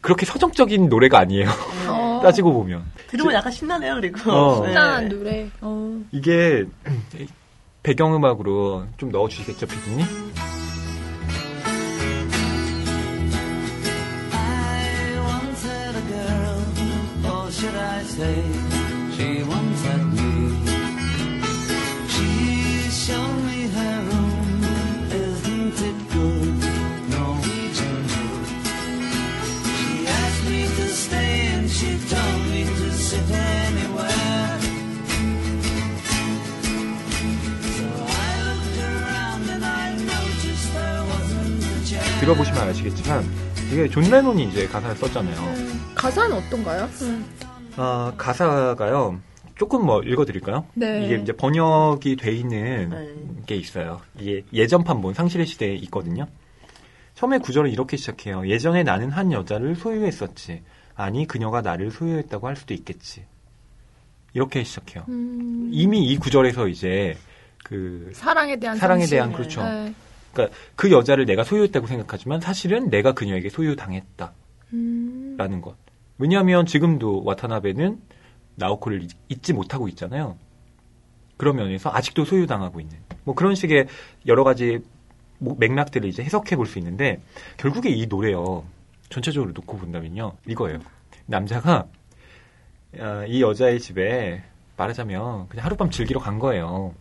[0.00, 1.48] 그렇게 서정적인 노래가 아니에요.
[1.88, 2.84] 어, 따지고 보면.
[3.08, 4.30] 들으면 약간 신나네요, 그리고.
[4.30, 4.66] 어.
[4.66, 5.50] 신나는 노래.
[5.60, 6.00] 어.
[6.12, 6.64] 이게
[7.82, 10.06] 배경음악으로 좀 넣어주시겠죠, 피디님?
[42.30, 43.24] 들어보시면 아시겠지만
[43.72, 45.94] 이게 존 레논이 이제 가사를 썼잖아요.
[45.94, 46.88] 가사는 어떤가요?
[47.76, 49.20] 아, 가사가요.
[49.56, 50.64] 조금 뭐 읽어드릴까요?
[50.74, 51.04] 네.
[51.04, 53.44] 이게 이제 번역이 돼 있는 네.
[53.46, 54.00] 게 있어요.
[54.18, 56.26] 이게 예전 판본 상실의 시대에 있거든요.
[57.14, 58.46] 처음에 구절을 이렇게 시작해요.
[58.48, 60.62] 예전에 나는 한 여자를 소유했었지.
[60.94, 63.24] 아니 그녀가 나를 소유했다고 할 수도 있겠지.
[64.32, 65.04] 이렇게 시작해요.
[65.08, 67.16] 음, 이미 이 구절에서 이제
[67.64, 69.16] 그 사랑에 대한 사랑에 상실.
[69.16, 69.62] 대한 그렇죠.
[69.64, 69.92] 네.
[70.32, 74.32] 그러니까 그 여자를 내가 소유했다고 생각하지만 사실은 내가 그녀에게 소유당했다라는
[74.74, 75.76] 음, 것.
[76.18, 78.00] 왜냐하면 지금도 와타나베는
[78.56, 80.36] 나오코를 잊- 잊지 못하고 있잖아요.
[81.36, 83.86] 그런 면에서 아직도 소유당하고 있는 뭐 그런 식의
[84.26, 84.80] 여러 가지
[85.38, 87.20] 뭐 맥락들을 이제 해석해 볼 수 있는데
[87.56, 88.64] 결국에 이 노래요
[89.08, 90.80] 전체적으로 놓고 본다면요 이거예요.
[91.26, 91.86] 남자가
[92.98, 94.42] 아, 이 여자의 집에
[94.76, 96.94] 말하자면 그냥 하룻밤 즐기러 간 거예요.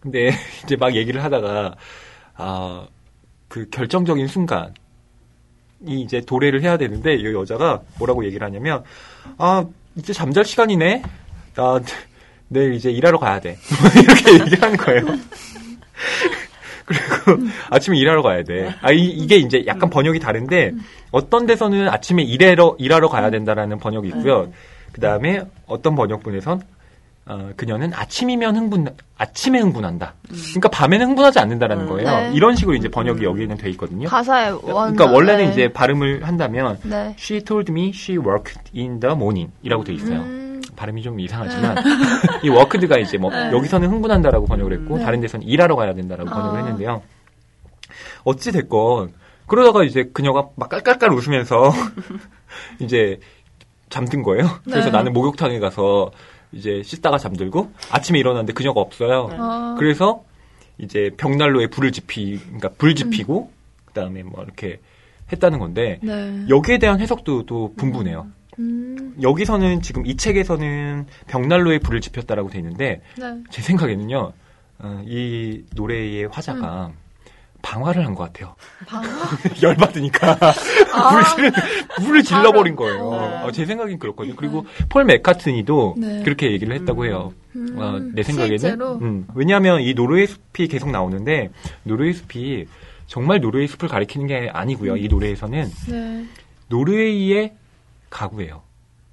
[0.00, 0.28] 근데
[0.64, 1.76] 이제 막 얘기를 하다가
[2.36, 2.86] 아,
[3.48, 4.74] 그 결정적인 순간
[5.84, 8.82] 이 이제 도래를 해야 되는데 이 여자가 뭐라고 얘기를 하냐면
[9.38, 11.02] 아 이제 잠잘 시간이네
[11.54, 11.80] 나
[12.48, 13.58] 내일 이제 일하러 가야 돼
[14.02, 15.02] 이렇게 얘기를 하는 거예요.
[16.86, 18.72] 그리고 아침에 일하러 가야 돼.
[18.80, 20.72] 아 이, 이게 이제 약간 번역이 다른데
[21.10, 24.52] 어떤 데서는 아침에 일하러 일하러 가야 된다라는 번역이 있고요.
[24.92, 26.62] 그 다음에 어떤 번역본에선
[27.28, 28.86] 어, 그녀는 아침이면 흥분
[29.18, 30.14] 아침에 흥분한다.
[30.28, 31.88] 그러니까 밤에는 흥분하지 않는다라는 음.
[31.88, 32.08] 거예요.
[32.08, 32.32] 네.
[32.34, 34.08] 이런 식으로 이제 번역이 여기는 돼 있거든요.
[34.08, 34.94] 가사에 원.
[34.94, 35.50] 그러니까 원래는 네.
[35.50, 37.16] 이제 발음을 한다면 네.
[37.18, 40.20] She told me she worked in the morning이라고 돼 있어요.
[40.20, 41.76] 음, 발음이 좀 이상하지만
[42.44, 43.50] 이 워크드가 이제 뭐 네.
[43.50, 45.04] 여기서는 흥분한다라고 번역을 했고 네.
[45.04, 46.62] 다른 데서는 일하러 가야 된다라고 번역을 아.
[46.62, 47.02] 했는데요.
[48.22, 49.12] 어찌 됐건
[49.46, 51.72] 그러다가 이제 그녀가 막 깔깔깔 웃으면서
[52.78, 53.18] 이제
[53.88, 54.48] 잠든 거예요.
[54.64, 54.92] 그래서 네.
[54.92, 56.10] 나는 목욕탕에 가서
[56.56, 59.28] 이제 씻다가 잠들고 아침에 일어났는데 그녀가 없어요.
[59.32, 60.24] 아, 그래서
[60.78, 63.50] 이제 벽난로에 불을 지피, 그러니까 불 지피고
[63.86, 64.80] 그다음에 뭐 이렇게
[65.32, 66.44] 했다는 건데 네.
[66.48, 68.26] 여기에 대한 해석도 또 분분해요.
[68.58, 73.42] 음, 여기서는 지금 이 책에서는 벽난로에 불을 지폈다라고 돼 있는데 네.
[73.50, 74.32] 제 생각에는요
[74.78, 76.92] 어, 이 노래의 화자가
[77.66, 78.54] 방화를 한 것 같아요.
[78.86, 79.08] 방화?
[79.60, 80.36] 열받으니까
[81.34, 81.52] 불을
[82.04, 83.12] 불을 질러버린 거예요.
[83.12, 83.44] 아.
[83.44, 84.36] 어, 제 생각엔 그렇거든요.
[84.36, 86.22] 그리고 폴 맥카트니도 네.
[86.22, 87.32] 그렇게 얘기를 했다고 해요.
[87.56, 88.80] 음, 어, 내 생각에는?
[89.02, 91.50] 음, 왜냐하면 이 노르웨이 숲이 계속 나오는데
[91.82, 92.66] 노르웨이 숲이
[93.08, 94.96] 정말 노르웨이 숲을 가리키는 게 아니고요.
[94.96, 96.24] 이 노래에서는 네.
[96.68, 97.52] 노르웨이의
[98.10, 98.62] 가구예요.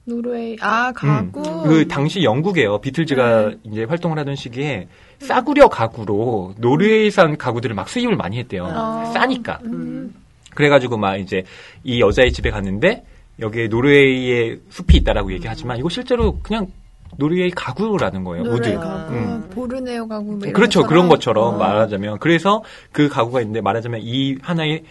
[0.06, 1.40] 노르웨이 아 가구.
[1.40, 1.64] 음.
[1.64, 2.82] 그 당시 영국에요.
[2.82, 3.56] 비틀즈가 네.
[3.64, 4.88] 이제 활동을 하던 시기에
[5.28, 8.66] 싸구려 가구로 노르웨이산 가구들을 막 수입을 많이 했대요.
[8.66, 9.06] 아.
[9.14, 9.60] 싸니까.
[9.66, 10.14] 음.
[10.54, 11.44] 그래가지고 막 이제
[11.84, 13.04] 이 여자의 집에 갔는데
[13.40, 16.68] 여기에 노르웨이의 숲이 있다라고 얘기하지만 이거 실제로 그냥
[17.18, 18.44] 노르웨이 가구라는 거예요.
[18.44, 18.80] 노르웨이 wood.
[18.80, 19.50] 가구, 음.
[19.52, 20.84] 보르네오 가구 뭐 그렇죠.
[20.84, 21.58] 그런 것처럼 어.
[21.58, 22.20] 말하자면.
[22.20, 24.84] 그래서 그 가구가 있는데 말하자면 이 하나의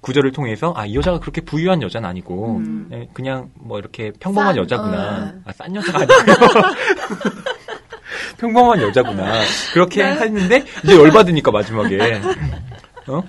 [0.00, 2.88] 구절을 통해서 아, 이 여자가 그렇게 부유한 여자는 아니고 음.
[2.92, 5.32] 예, 그냥 뭐 이렇게 평범한 싼, 여자구나.
[5.36, 5.40] 어.
[5.44, 6.24] 아, 싼 여자가 아니고요.
[8.38, 9.40] 평범한 여자구나.
[9.72, 10.12] 그렇게 네.
[10.12, 12.20] 했는데 이제 열받으니까 마지막에
[13.08, 13.22] 어?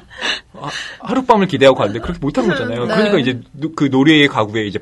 [0.53, 2.85] 아, 하룻밤을 기대하고 갔는데 그렇게 못한 거잖아요.
[2.85, 2.93] 네.
[2.95, 4.79] 그러니까 이제 노- 그 노래의 가구에 이제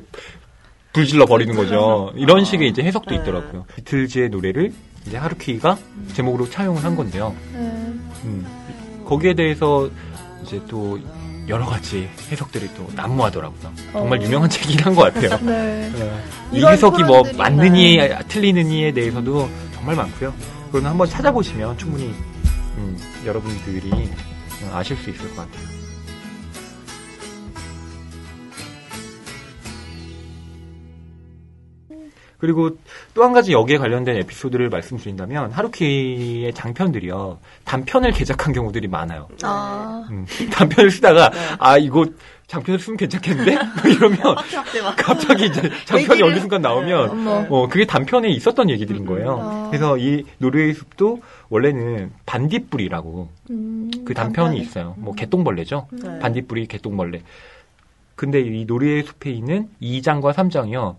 [0.92, 2.12] 불질러 버리는 거죠.
[2.16, 3.16] 이런 식의 이제 해석도 네.
[3.22, 3.64] 있더라고요.
[3.76, 4.72] 비틀즈의 노래를
[5.06, 5.78] 이제 하루키가
[6.12, 7.34] 제목으로 차용을 한 건데요.
[7.54, 7.58] 네.
[8.24, 8.46] 음,
[9.06, 9.88] 거기에 대해서
[10.44, 10.98] 이제 또
[11.48, 13.72] 여러 가지 해석들이 또 난무하더라고요.
[13.92, 14.22] 정말 어.
[14.22, 15.38] 유명한 책이긴 한 것 같아요.
[15.40, 15.90] 네.
[16.52, 16.58] 예.
[16.58, 18.16] 이 해석이 뭐 맞느니 네.
[18.28, 19.48] 틀리느니에 대해서도
[19.82, 20.32] 정말 많고요.
[20.66, 22.14] 그거는 한번 찾아보시면 충분히
[22.76, 25.72] 음, 여러분들이 어, 아실 수 있을 것 같아요.
[32.38, 32.76] 그리고
[33.14, 39.28] 또 한 가지 여기에 관련된 에피소드를 말씀드린다면 하루키의 장편들이요 단편을 개작한 경우들이 많아요.
[39.42, 40.04] 아.
[40.10, 41.38] 음, 단편을 쓰다가 네.
[41.58, 42.06] 아 이거
[42.52, 44.18] 장편을 쓰면 괜찮겠는데 뭐 이러면.
[44.96, 47.46] 갑자기 이제 장편이 어느 순간 나오면 어머.
[47.48, 49.38] 어 그게 단편에 있었던 얘기들인 거예요.
[49.40, 49.68] 아.
[49.70, 54.58] 그래서 이 노르웨이 숲도 원래는 반딧불이라고 음, 그 단편이.
[54.60, 54.94] 있어요.
[54.98, 55.88] 뭐 개똥벌레죠.
[55.92, 56.18] 네.
[56.18, 57.22] 반딧불이 개똥벌레.
[58.16, 60.96] 근데 이 노르웨이 숲에 있는 2장과 3장이요.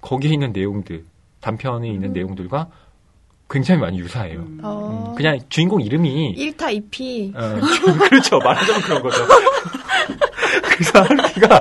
[0.00, 1.04] 거기에 있는 내용들,
[1.40, 2.12] 단편에 있는 음.
[2.12, 2.68] 내용들과
[3.50, 4.38] 굉장히 많이 유사해요.
[4.38, 4.60] 음.
[4.62, 5.08] 어.
[5.10, 7.34] 음, 그냥 주인공 이름이 1타 2피.
[7.34, 7.60] 어,
[8.08, 8.38] 그렇죠.
[8.38, 9.26] 말하자면 그런 거죠.
[10.62, 11.56] 그래서 하루키가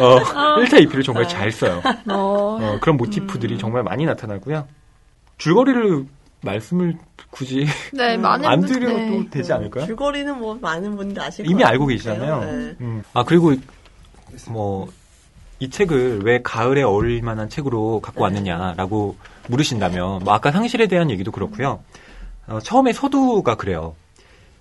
[0.00, 0.18] 어,
[0.60, 1.82] 1타 2피를 정말 잘 써요.
[2.10, 2.58] 어.
[2.60, 4.66] 어, 그런 모티프들이 정말 많이 나타나고요.
[5.38, 6.04] 줄거리를
[6.42, 6.96] 말씀을
[7.30, 9.26] 굳이 네, 음, 많은 안 분들- 드려도 네.
[9.30, 9.86] 되지 않을까요?
[9.86, 11.86] 줄거리는 뭐 많은 분들 아실 이미 것 알고.
[11.86, 12.40] 계시잖아요.
[12.40, 12.74] 네.
[12.80, 13.02] 음.
[13.12, 13.54] 아 그리고
[14.48, 14.88] 뭐
[15.58, 19.16] 이 책을 왜 가을에 어울릴 만한 책으로 갖고 왔느냐라고
[19.48, 21.82] 물으신다면 뭐 아까 상실에 대한 얘기도 그렇고요.
[22.46, 23.94] 어, 처음에 서두가 그래요.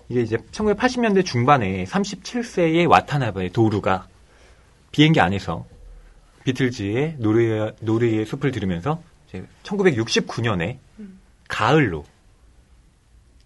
[0.10, 4.08] 이게 이제 1980년대 중반에 37세의 와타나베 도루가
[4.92, 5.66] 비행기 안에서
[6.44, 10.78] 비틀즈의 노르웨이, 노르웨이의 숲을 들으면서 이제 1969년에
[11.48, 12.06] 가을로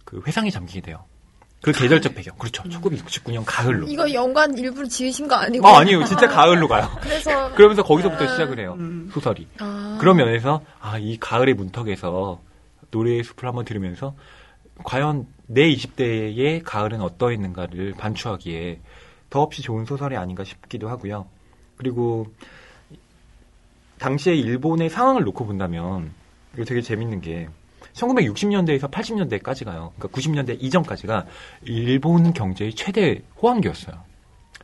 [0.04, 1.06] 그 회상에 잠기게 돼요.
[1.62, 2.38] 그 계절적 배경.
[2.38, 2.64] 그렇죠.
[2.64, 3.88] 1969년 가을로.
[3.88, 5.68] 이거 연관 일부러 지으신 거 아니고?
[5.68, 6.06] 어, 아니에요.
[6.06, 6.90] 진짜 가을로 가요.
[7.02, 8.28] 그래서 그러면서 거기서부터 아.
[8.28, 8.76] 시작을 해요.
[8.80, 9.10] 음.
[9.14, 9.48] 소설이.
[9.60, 9.98] 아.
[10.00, 12.40] 그런 면에서 아, 이 가을의 문턱에서
[12.92, 14.16] 노래의 숲을 한번 들으면서
[14.84, 18.80] 과연 내 20대의 가을은 어떠했는가를 반추하기에
[19.32, 21.26] 더없이 좋은 소설이 아닌가 싶기도 하고요.
[21.76, 22.28] 그리고
[23.98, 26.12] 당시에 일본의 상황을 놓고 본다면
[26.54, 27.50] 이거 되게 재밌는 게
[27.94, 29.92] 1960년대에서 80년대까지가요.
[29.98, 31.26] 그러니까 90년대 이전까지가
[31.64, 33.96] 일본 경제의 최대 호황기였어요.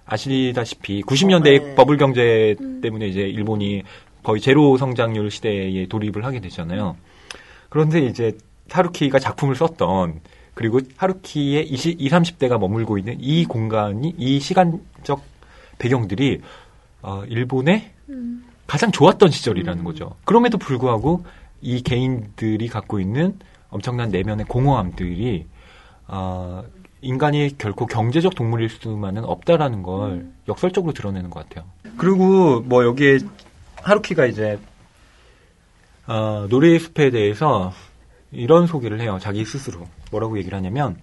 [0.06, 1.76] 아시다시피 90년대 어, 네.
[1.76, 3.82] 버블 경제 때문에 이제 일본이
[4.22, 6.96] 거의 제로 성장률 시대에 돌입을 하게 되잖아요.
[7.70, 8.38] 그런데 이제
[8.70, 10.22] 하루키가 작품을 썼던
[10.56, 15.22] 그리고 하루키의 20, 20, 30대가 머물고 있는 이 공간이 이 시간적
[15.78, 16.42] 배경들이
[17.02, 18.46] 어, 일본의 음.
[18.66, 19.86] 가장 좋았던 시절이라는 음.
[19.86, 20.16] 거죠.
[20.24, 21.26] 그럼에도 불구하고
[21.62, 23.38] 이 개인들이 갖고 있는
[23.70, 25.46] 엄청난 내면의 공허함들이
[26.08, 26.64] 어,
[27.02, 31.70] 인간이 결코 경제적 동물일 수만은 없다라는 걸 역설적으로 드러내는 것 같아요.
[31.98, 33.20] 그리고 뭐 여기에
[33.84, 34.58] 하루키가 이제
[36.08, 37.74] 어, 노래의 숲에 대해서
[38.36, 39.18] 이런 소개를 해요.
[39.22, 40.98] 자기 스스로 뭐라고 얘기를 하냐면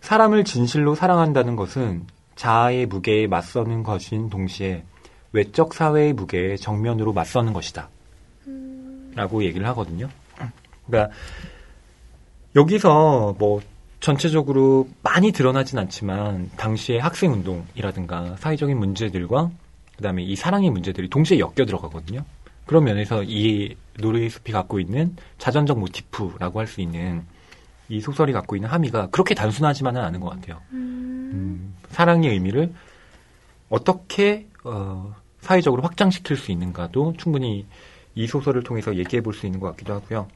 [0.00, 2.06] 사람을 진실로 사랑한다는 것은
[2.36, 4.84] 자아의 무게에 맞서는 것인 동시에
[5.32, 7.88] 외적 사회의 무게에 정면으로 맞서는 것이다.
[9.14, 10.08] 라고 얘기를 하거든요.
[10.86, 11.14] 그러니까
[12.56, 13.60] 여기서 뭐
[14.00, 19.50] 전체적으로 많이 드러나진 않지만 당시의 학생 운동이라든가 사회적인 문제들과
[19.96, 22.24] 그다음에 이 사랑의 문제들이 동시에 엮여 들어가거든요.
[22.70, 27.24] 그런 면에서 이 노르웨이 숲이 갖고 있는 자전적 모티프라고 할 수 있는
[27.88, 30.60] 이 소설이 갖고 있는 함의가 그렇게 단순하지만은 않은 것 같아요.
[30.70, 32.72] 음, 사랑의 의미를
[33.70, 37.66] 어떻게 어, 사회적으로 확장시킬 수 있는가도 충분히
[38.14, 40.28] 이 소설을 통해서 얘기해 볼 수 있는 것 같기도 하고요.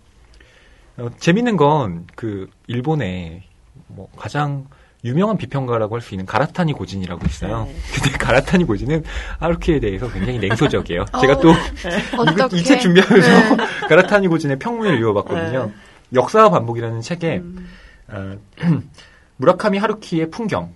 [0.97, 3.45] 어, 재밌는 건 그 일본의
[3.87, 4.66] 뭐 가장
[5.05, 7.65] 유명한 비평가라고 할 수 있는 가라타니 고진이라고 있어요.
[7.65, 7.75] 네.
[8.03, 9.05] 근데 가라타니 고진은
[9.39, 11.05] 하루키에 대해서 굉장히 냉소적이에요.
[11.21, 11.53] 제가 또
[12.19, 12.57] 어떻게?
[12.59, 13.65] 이책 준비하면서 네.
[13.89, 15.71] 가라타니 고진의 평문을 읽어봤거든요.
[16.15, 17.69] 역사와 반복이라는 책에 음.
[18.09, 18.37] 어,
[19.37, 20.73] 무라카미 하루키의 풍경,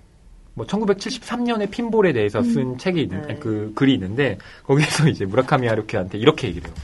[0.54, 3.36] 뭐 1973년에 핀볼에 대해서 쓴 책이 있는 네.
[3.36, 6.76] 그 글이 있는데 거기에서 이제 무라카미 하루키한테 이렇게 얘기를 해요.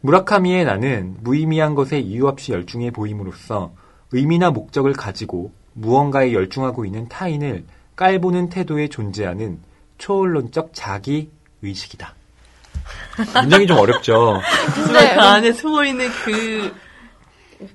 [0.00, 3.72] 무라카미의 나는 무의미한 것에 이유 없이 열중해 보임으로써
[4.12, 7.64] 의미나 목적을 가지고 무언가에 열중하고 있는 타인을
[7.96, 9.58] 깔보는 태도에 존재하는
[9.98, 11.30] 초언론적 자기
[11.62, 12.14] 의식이다.
[13.42, 14.40] 문장이 좀 어렵죠.
[14.42, 16.74] 하지만 그 안에 숨어 있는 그,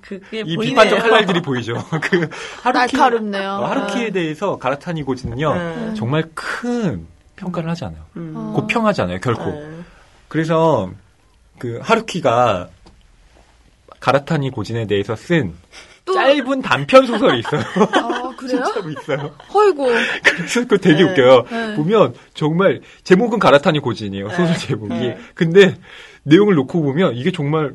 [0.01, 0.59] 그게 이 보이네요.
[0.59, 1.73] 비판적 할 말들이 보이죠.
[2.01, 2.29] 그
[2.61, 3.49] 하루키, 날카롭네요.
[3.49, 5.93] 어, 하루키에 대해서 가라타니 고지는요 네.
[5.95, 8.01] 정말 큰 평가를 하지 않아요.
[8.17, 8.33] 음.
[8.35, 8.53] 어.
[8.55, 9.45] 고평하지 않아요 결코.
[9.45, 9.79] 네.
[10.27, 10.91] 그래서
[11.57, 12.69] 그 하루키가
[13.99, 15.55] 가라타니 고진에 대해서 쓴
[16.09, 17.61] 또- 짧은 단편 소설이 있어요.
[17.93, 18.63] 아, 그래요?
[18.63, 19.31] 진짜로 있어요.
[19.53, 19.85] 헐고.
[20.23, 21.11] 그래서 그거 되게 네.
[21.11, 21.45] 웃겨요.
[21.49, 21.75] 네.
[21.75, 24.29] 보면 정말 제목은 가라타니 고진이에요.
[24.29, 24.57] 소설 네.
[24.57, 24.93] 제목이.
[24.93, 25.17] 네.
[25.35, 25.75] 근데
[26.23, 27.73] 내용을 놓고 보면 이게 정말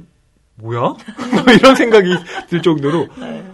[0.56, 0.80] 뭐야?
[1.44, 2.14] 뭐 이런 생각이
[2.48, 3.44] 들 정도로 네.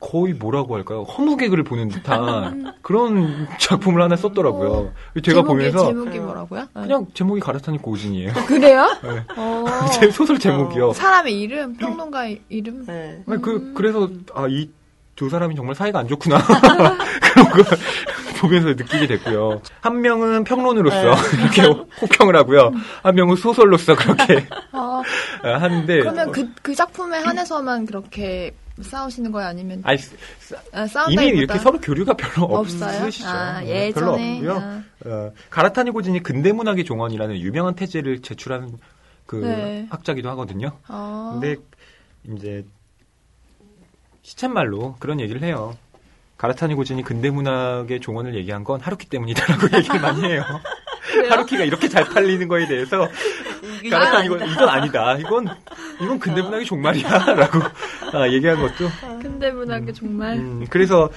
[0.00, 1.02] 거의 뭐라고 할까요?
[1.02, 4.92] 허무개그를 보는 듯한 그런 작품을 하나 썼더라고요.
[5.22, 6.66] 제가 제목이, 보면서 제목이 뭐라고요?
[6.72, 8.32] 그냥 제목이 가라타니 고진이에요.
[8.46, 8.86] 그래요?
[9.02, 9.24] 네.
[9.36, 9.64] 어.
[9.98, 10.92] 제 소설 제목이요.
[10.92, 12.86] 사람의 이름, 평론가 의 이름.
[12.86, 13.22] 네.
[13.26, 14.70] 아니, 그, 그래서, 아, 이
[15.18, 16.38] 두 사람이 정말 사이가 안 좋구나.
[17.34, 17.64] 그런 걸
[18.40, 19.60] 보면서 느끼게 됐고요.
[19.80, 21.62] 한 명은 평론으로서 이렇게
[22.00, 22.70] 혹평을 하고요.
[23.02, 25.02] 한 명은 소설로서 그렇게 아,
[25.42, 25.98] 아, 하는데.
[25.98, 29.48] 그러면 그, 그 작품에 한해서만 그렇게 싸우시는 거예요?
[29.48, 29.98] 아니면 아니,
[30.72, 33.04] 아, 이미 이렇게 서로 교류가 별로 없어요?
[33.04, 33.28] 없으시죠.
[33.28, 34.34] 아, 네, 별로 예전에.
[34.36, 34.52] 없고요.
[34.56, 34.82] 아.
[35.06, 38.78] 어, 가라타니 고진이 근대 문학의 종언이라는 유명한 태제를 제출한
[39.26, 39.86] 그 네.
[39.90, 40.72] 학자기도 하거든요.
[40.86, 41.30] 아.
[41.38, 41.56] 근데
[42.34, 42.64] 이제
[44.22, 45.76] 시쳇말로 그런 얘기를 해요.
[46.36, 50.44] 가라타니 고진이 근대 문학의 종언을 얘기한 건 하루키 때문이다라고 얘기를 많이 해요.
[51.30, 53.08] 하루키가 이렇게 잘 팔리는 거에 대해서
[53.60, 54.24] 고 아니다.
[54.24, 55.16] 이건 아니다.
[55.18, 55.48] 이건
[56.00, 57.58] 이건 근대 문학의 종말이야라고
[58.12, 58.88] 아, 얘기한 것도
[59.20, 61.10] 근대 문학의 정말 음, 그래서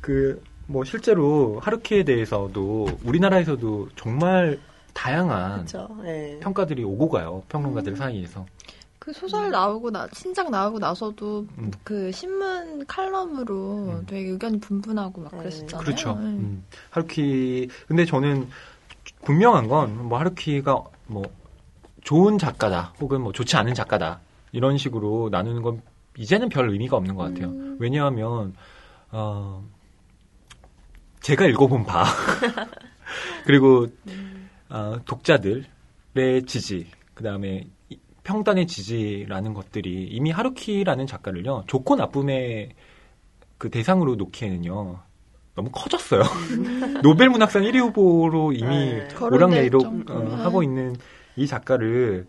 [0.00, 4.60] 그 뭐 실제로 하루키에 대해서도 우리나라에서도 정말
[4.94, 5.66] 다양한.
[6.04, 6.38] 네.
[6.40, 7.42] 평가들이 오고 가요.
[7.48, 8.46] 평론가들 사이에서.
[9.00, 11.72] 그 소설 나오고 나 신작 나오고 나서도 음.
[11.82, 14.06] 그 신문 칼럼으로 음.
[14.06, 15.38] 되게 의견이 분분하고 막 네.
[15.38, 15.84] 그랬었잖아요.
[15.84, 16.12] 그렇죠.
[16.14, 16.26] 네.
[16.26, 18.48] 음, 하루키 근데 저는
[19.24, 21.24] 분명한 건 뭐 하루키가 뭐
[22.02, 24.20] 좋은 작가다 혹은 뭐 좋지 않은 작가다
[24.52, 25.82] 이런 식으로 나누는 건
[26.16, 27.48] 이제는 별 의미가 없는 것 같아요.
[27.48, 27.76] 음.
[27.78, 28.54] 왜냐하면
[29.10, 29.64] 어,
[31.20, 32.04] 제가 읽어본 바
[33.44, 33.86] 그리고
[34.68, 35.64] 어, 독자들의
[36.46, 37.66] 지지 그 다음에
[38.24, 42.70] 평단의 지지라는 것들이 이미 하루키라는 작가를요 좋고 나쁨의
[43.58, 45.00] 그 대상으로 놓기에는요
[45.54, 46.22] 너무 커졌어요.
[47.02, 49.08] 노벨 문학상 1위 후보로 이미 네.
[49.80, 50.30] 정도로.
[50.32, 50.96] 어, 하고 있는
[51.36, 52.26] 이 작가를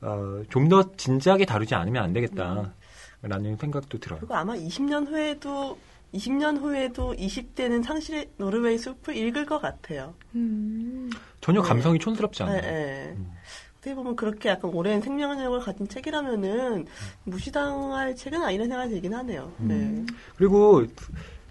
[0.00, 4.18] 어, 좀 더 진지하게 다루지 않으면 안 되겠다라는 생각도 들어요.
[4.20, 5.78] 그리고 아마 20년 후에도
[6.14, 10.14] 20년 후에도 20대는 상실의 노르웨이 숲을 읽을 것 같아요.
[10.34, 11.10] 음.
[11.40, 11.68] 전혀 네.
[11.68, 12.60] 감성이 촌스럽지 않아요.
[12.60, 13.14] 네, 네.
[13.16, 13.32] 음.
[13.78, 16.86] 어떻게 보면 그렇게 약간 오랜 생명력을 가진 책이라면은
[17.24, 19.52] 무시당할 책은 아니라는 생각이 들긴 하네요.
[19.60, 20.06] 음.
[20.36, 20.84] 그리고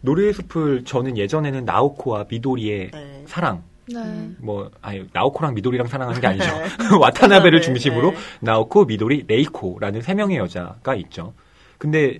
[0.02, 3.04] 노르웨이의 숲을 저는 예전에는 나오코와 미도리의 네.
[3.04, 3.24] 네.
[3.28, 4.32] 사랑 네.
[4.40, 6.46] 뭐 아니 나오코랑 미도리랑 사랑하는 게 아니죠.
[6.46, 6.68] 네.
[7.00, 8.18] 와타나베를 네, 중심으로 네.
[8.42, 11.34] 나오코, 미도리, 레이코라는 세 명의 여자가 있죠.
[11.78, 12.20] 근데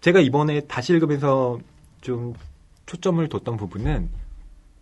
[0.00, 1.58] 제가 이번에 다시 읽으면서
[2.00, 2.34] 좀
[2.86, 4.10] 초점을 뒀던 부분은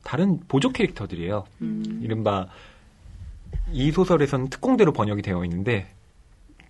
[0.03, 1.45] 다른 보조 캐릭터들이에요.
[1.61, 2.01] 음.
[2.03, 2.47] 이른바
[3.71, 5.89] 이 소설에서는 특공대로 번역이 되어 있는데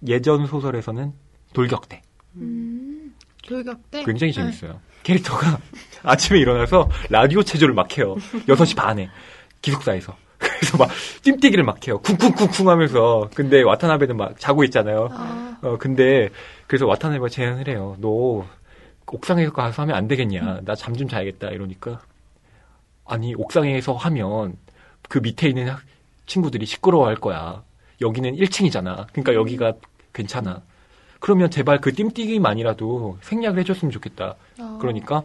[0.06, 1.12] 예전 소설에서는
[1.54, 2.02] 돌격대.
[2.36, 3.14] 음.
[3.46, 4.80] 돌격대 굉장히 재밌어요.
[5.02, 5.58] 캐릭터가
[6.02, 8.16] 아침에 일어나서 라디오 체조를 막 해요.
[8.46, 9.08] 6시 반에
[9.62, 10.14] 기숙사에서.
[10.38, 10.90] 그래서 막
[11.22, 11.98] 찜뛰기를 막 해요.
[12.00, 13.28] 쿵쿵쿵쿵 하면서.
[13.34, 15.08] 근데 와타나베는 막 자고 있잖아요.
[15.12, 16.28] 아, 어, 근데
[16.66, 17.96] 그래서 와타나베가 제안을 해요.
[18.00, 18.44] 너
[19.06, 20.60] 옥상에서 가서 하면 안 되겠냐.
[20.64, 21.48] 나 잠 좀 자야겠다.
[21.50, 22.00] 이러니까
[23.04, 24.56] 아니 옥상에서 하면
[25.08, 25.82] 그 밑에 있는 학-
[26.26, 27.62] 친구들이 시끄러워할 거야.
[28.00, 29.06] 여기는 1층이잖아.
[29.12, 29.74] 그러니까 여기가
[30.12, 30.62] 괜찮아.
[31.20, 34.34] 그러면 제발 그 뜀뛰기만이라도 생략을 해줬으면 좋겠다.
[34.58, 34.78] 아.
[34.80, 35.22] 그러니까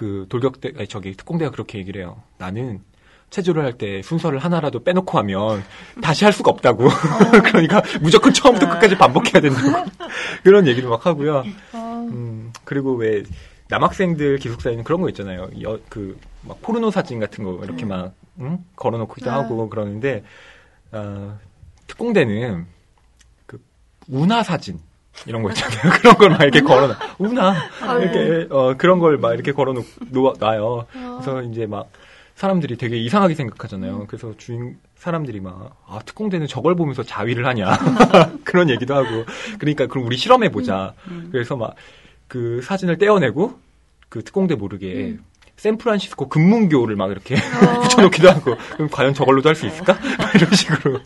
[0.00, 2.22] 그 돌격대 아니 저기 특공대가 그렇게 얘기를 해요.
[2.38, 2.80] 나는
[3.28, 5.62] 체조를 할 때 순서를 하나라도 빼놓고 하면
[6.00, 6.88] 다시 할 수가 없다고.
[7.44, 9.90] 그러니까 무조건 처음부터 끝까지 반복해야 된다고.
[10.42, 11.44] 그런 얘기를 막 하고요.
[11.72, 13.24] 아, 음, 그리고 왜
[13.68, 15.50] 남학생들 기숙사에는 그런 거 있잖아요.
[15.62, 18.64] 여, 그, 막 포르노 사진 같은 거 이렇게 막, 응?
[18.76, 19.30] 걸어놓기도 네.
[19.30, 20.24] 하고 그러는데,
[20.92, 21.38] 어,
[21.88, 22.66] 특공대는
[23.44, 23.62] 그,
[24.08, 24.80] 운하 사진.
[25.26, 25.92] 이런 거 있잖아요.
[26.00, 26.96] 그런 걸 막 이렇게 걸어놔.
[27.18, 27.54] 운하.
[28.02, 30.86] 이렇게, 어, 그런 걸 막 이렇게 걸어놔요.
[31.20, 31.90] 그래서 이제 막,
[32.36, 34.06] 사람들이 되게 이상하게 생각하잖아요.
[34.06, 37.78] 그래서 주인, 사람들이 막, 아, 특공대는 저걸 보면서 자위를 하냐.
[38.44, 39.24] 그런 얘기도 하고.
[39.58, 40.94] 그러니까, 그럼 우리 실험해보자.
[41.32, 41.74] 그래서 막,
[42.28, 43.58] 그 사진을 떼어내고,
[44.08, 45.18] 그 특공대 모르게
[45.60, 47.34] 샌프란시스코 금문교를 막 이렇게
[47.82, 49.92] 붙여놓기도 하고 그럼 과연 저걸로도 할 수 있을까?
[50.18, 51.00] 막 이런 식으로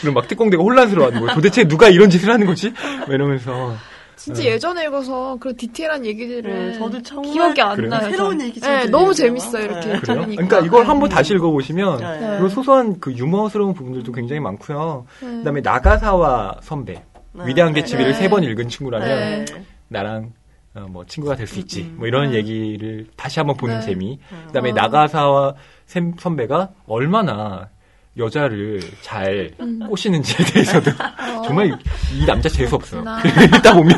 [0.00, 1.34] 그럼 막 특공대가 혼란스러워하는 거예요.
[1.36, 2.72] 도대체 누가 이런 짓을 하는 거지?
[3.00, 3.76] 막 이러면서
[4.16, 7.90] 진짜 예전에 읽어서 그런 디테일한 얘기들은 네, 저도 정말 기억이 안 그래요?
[7.90, 8.10] 나요.
[8.10, 8.40] 새로운.
[8.40, 9.64] 얘기 네, 너무 재밌어요.
[9.64, 10.00] 이렇게 네.
[10.00, 10.88] 그러니까 이걸 네.
[10.88, 12.18] 한번 다시 읽어보시면 네.
[12.38, 15.06] 그리고 소소한 그 유머스러운 부분들도 굉장히 많고요.
[15.20, 15.28] 네.
[15.28, 17.46] 그다음에 나가사와 선배 네.
[17.46, 18.18] 위대한 개츠비를 네.
[18.18, 19.44] 세번 읽은 친구라면 네.
[19.88, 20.32] 나랑
[20.74, 21.82] 어, 뭐 친구가 될 수 있지.
[21.82, 21.96] 음.
[21.98, 23.86] 뭐 이런 얘기를 다시 한번 보는 네.
[23.86, 24.18] 재미.
[24.46, 24.74] 그다음에 어.
[24.74, 25.54] 나가사와
[25.86, 27.68] 샘 선배가 얼마나
[28.16, 29.80] 여자를 잘 음.
[29.88, 30.90] 꼬시는지에 대해서도
[31.40, 31.42] 어.
[31.42, 31.78] 정말
[32.14, 33.02] 이 남자 재수 없어요.
[33.56, 33.96] 읽다 보면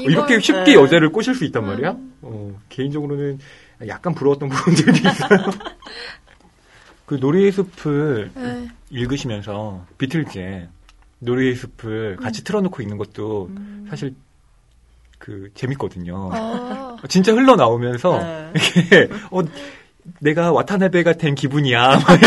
[0.00, 0.74] 이렇게 쉽게 네.
[0.74, 1.90] 여자를 꼬실 수 있단 말이야.
[1.92, 2.14] 음.
[2.22, 3.38] 어, 개인적으로는
[3.88, 5.40] 약간 부러웠던 부분들이 있어요.
[7.06, 8.68] 그 노래의 숲을 네.
[8.90, 10.68] 읽으시면서 비틀즈의
[11.18, 12.22] 노래의 숲을 음.
[12.22, 13.50] 같이 틀어놓고 있는 것도
[13.88, 14.14] 사실
[15.20, 16.30] 그 재밌거든요.
[16.32, 16.96] 어.
[17.08, 18.52] 진짜 흘러나오면서 네.
[18.56, 19.42] 이게 어
[20.18, 22.18] 내가 와타나베가 된 기분이야 막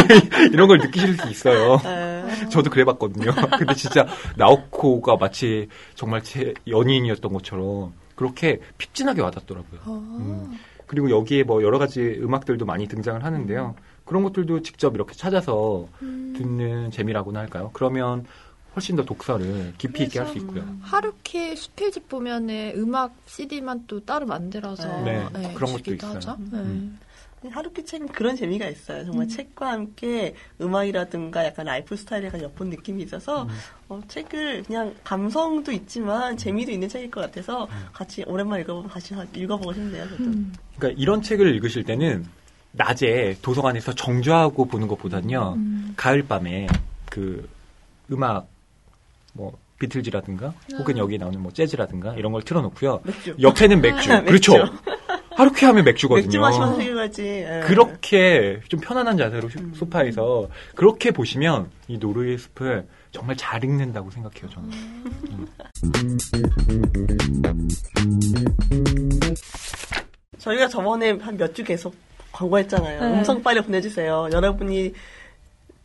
[0.54, 1.80] 이런 걸 느끼실 수 있어요.
[1.84, 2.48] 네.
[2.50, 3.34] 저도 그래봤거든요.
[3.58, 9.82] 근데 진짜 나오코가 마치 정말 제 연인이었던 것처럼 그렇게 픽진하게 와닿더라고요.
[9.86, 10.18] 어.
[10.20, 10.58] 음.
[10.86, 13.76] 그리고 여기에 뭐 여러 가지 음악들도 많이 등장을 하는데요.
[14.06, 16.36] 그런 것들도 직접 이렇게 찾아서 음.
[16.38, 17.72] 듣는 재미라고나 할까요?
[17.74, 18.26] 그러면
[18.76, 20.66] 훨씬 더 독서를 깊이 있게 할 수 있고요.
[20.82, 26.16] 하루키 수필집 보면은 음악 CD만 또 따로 만들어서 네, 그런 것도 있어요.
[26.16, 26.38] 하죠.
[26.54, 27.00] 음.
[27.52, 29.04] 하루키 책은 그런 재미가 있어요.
[29.04, 33.48] 정말 책과 함께 음악이라든가 약간 라이프 스타일에 약간 엿본 느낌이 있어서
[33.90, 39.74] 어, 책을 그냥 감성도 있지만 재미도 있는 책일 것 같아서 같이 오랜만에 읽어보면 같이 읽어보고
[39.74, 40.08] 싶네요.
[40.08, 40.24] 저도.
[40.24, 40.54] 음.
[40.78, 42.26] 그러니까 이런 책을 읽으실 때는
[42.72, 45.54] 낮에 도서관에서 정주하고 보는 것보다는요.
[45.58, 45.94] 음.
[45.98, 46.68] 가을 밤에
[47.10, 47.48] 그
[48.10, 48.48] 음악
[49.34, 53.02] 뭐 비틀즈라든가 혹은 여기 나오는 뭐 재즈라든가 이런 걸 틀어놓고요.
[53.04, 53.36] 맥주.
[53.42, 54.10] 옆에는 맥주.
[54.24, 54.26] 맥주.
[54.52, 54.74] 그렇죠.
[55.36, 56.26] 하루키 하면 맥주거든요.
[56.26, 57.24] 맥주 마시면서 읽어야지.
[57.24, 57.62] 예.
[57.66, 64.50] 그렇게 좀 편안한 자세로 소- 소파에서 그렇게 보시면 이 노르웨이 숲을 정말 잘 읽는다고 생각해요,
[64.52, 64.70] 저는.
[70.38, 71.96] 저희가 저번에 한 몇 주 계속
[72.32, 73.00] 광고했잖아요.
[73.02, 73.18] 네.
[73.20, 74.30] 음성 파일을 보내주세요.
[74.32, 74.94] 여러분이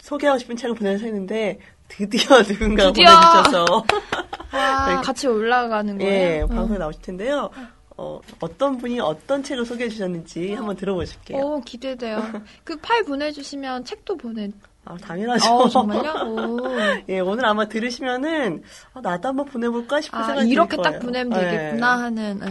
[0.01, 1.59] 소개하고 싶은 책을 보내주세요 했는데
[1.89, 3.07] 드디어 누군가 드디어!
[3.11, 3.85] 보내주셔서
[4.53, 6.13] 와, 저희- 같이 올라가는 거예요?
[6.13, 6.47] 예, 어.
[6.47, 7.51] 방송에 나오실 텐데요.
[7.97, 11.39] 어, 어떤 분이 어떤 책을 소개해 주셨는지 한번 들어보실게요.
[11.39, 12.23] 오, 기대돼요.
[12.65, 14.51] 그 파일 보내주시면 책도 보내.
[14.85, 15.53] 아, 당연하죠.
[15.53, 16.13] 어, 정말요?
[16.27, 16.59] 오.
[17.11, 18.63] 예, 오늘 아마 들으시면은
[18.95, 21.01] 아, 나도 한번 보내볼까 싶은 아, 생각이 이렇게 들딱 거예요.
[21.01, 21.51] 보내면 예.
[21.51, 22.41] 되겠구나 하는.
[22.45, 22.51] 예.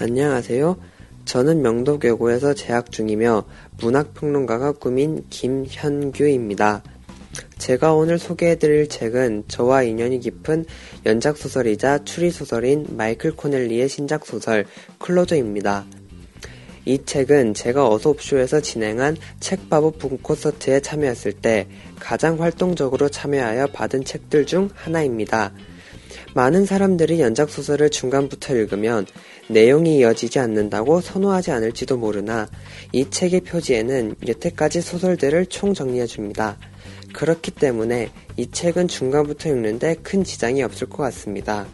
[0.00, 0.76] 안녕하세요.
[1.24, 3.44] 저는 명도교고에서 재학 중이며
[3.80, 6.82] 문학평론가가 꾸민 김현규입니다.
[7.58, 10.64] 제가 오늘 소개해드릴 책은 저와 인연이 깊은
[11.04, 14.64] 연작소설이자 추리소설인 마이클 코넬리의 신작소설
[14.98, 15.84] 클로저입니다.
[16.84, 24.70] 이 책은 제가 어소옵쇼에서 진행한 책바보 북콘서트에 참여했을 때 가장 활동적으로 참여하여 받은 책들 중
[24.72, 25.52] 하나입니다.
[26.34, 29.06] 많은 사람들이 연작소설을 중간부터 읽으면
[29.48, 32.48] 내용이 이어지지 않는다고 선호하지 않을지도 모르나
[32.92, 36.58] 이 책의 표지에는 여태까지 소설들을 총정리해줍니다.
[37.12, 41.66] 그렇기 때문에 이 책은 중간부터 읽는데 큰 지장이 없을 것 같습니다.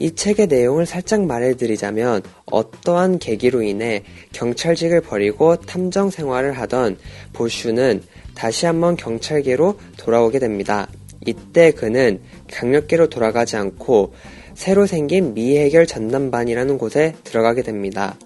[0.00, 4.02] 이 책의 내용을 살짝 말해드리자면 어떠한 계기로 인해
[4.32, 6.98] 경찰직을 버리고 탐정 생활을 하던
[7.32, 8.02] 보슈는
[8.34, 10.88] 다시 한번 경찰계로 돌아오게 됩니다.
[11.24, 12.20] 이때 그는
[12.50, 14.14] 강력계로 돌아가지 않고
[14.54, 18.16] 새로 생긴 미해결 전담반이라는 곳에 들어가게 됩니다.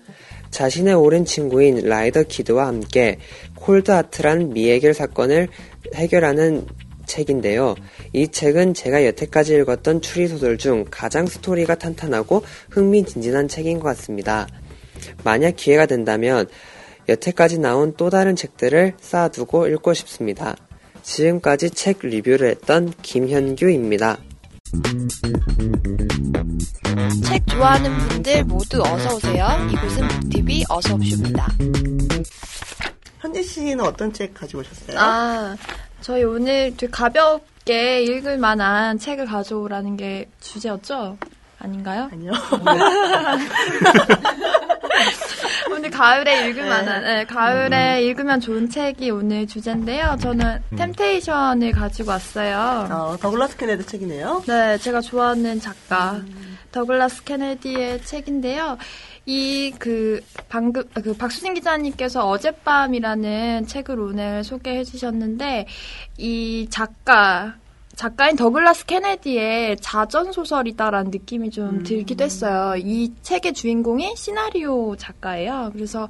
[0.50, 3.18] 자신의 오랜 친구인 라이더 키드와 함께
[3.56, 5.48] 콜드 아트란 미해결 사건을
[5.94, 6.66] 해결하는
[7.06, 7.76] 책인데요.
[8.12, 14.46] 이 책은 제가 여태까지 읽었던 추리소설 중 가장 스토리가 탄탄하고 흥미진진한 책인 것 같습니다.
[15.24, 16.46] 만약 기회가 된다면
[17.08, 20.56] 여태까지 나온 또 다른 책들을 쌓아두고 읽고 싶습니다.
[21.02, 24.18] 지금까지 책 리뷰를 했던 김현규입니다.
[27.24, 29.46] 책 좋아하는 분들 모두 어서 오세요.
[29.70, 31.48] 이곳은 북TV 어서 옵쇼입니다.
[33.26, 34.96] 현지 씨는 어떤 책 가지고 오셨어요?
[35.00, 35.56] 아,
[36.00, 41.18] 저희 오늘 되게 가볍게 읽을 만한 책을 가져오라는 게 주제였죠?
[41.58, 42.08] 아닌가요?
[42.12, 42.30] 아니요.
[45.72, 46.68] 오늘 가을에 읽을 네.
[46.68, 50.16] 만한, 네, 가을에 읽으면 좋은 책이 오늘 주제인데요.
[50.20, 52.86] 저는 템테이션을 가지고 왔어요.
[52.90, 54.44] 어, 더글라스 케네드 책이네요.
[54.46, 56.20] 네, 제가 좋아하는 작가
[56.70, 58.78] 더글라스 케네디의 책인데요.
[59.26, 65.66] 이 그 방금 그 박수진 기자님께서 어젯밤이라는 책을 오늘 소개해 주셨는데
[66.18, 67.56] 이 작가
[67.94, 72.76] 작가인 더글라스 케네디의 자전 소설이다라는 느낌이 좀 들기도 했어요.
[72.76, 75.70] 이 책의 주인공이 시나리오 작가예요.
[75.72, 76.08] 그래서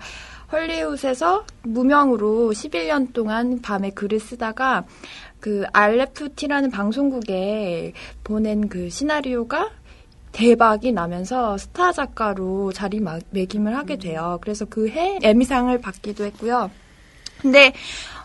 [0.50, 4.84] 헐리우드에서 무명으로 11년 동안 밤에 글을 쓰다가
[5.38, 7.92] 그 RFT라는 방송국에
[8.24, 9.70] 보낸 그 시나리오가
[10.36, 14.38] 대박이 나면서 스타 작가로 자리매김을 하게 돼요.
[14.42, 16.70] 그래서 그 해 에미상을 받기도 했고요.
[17.40, 17.72] 근데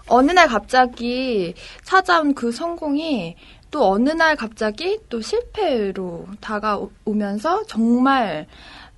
[0.08, 1.54] 어느 날 갑자기
[1.84, 3.38] 찾아온 그 성공이
[3.72, 8.46] 또 어느 날 갑자기 또 실패로 다가오면서 정말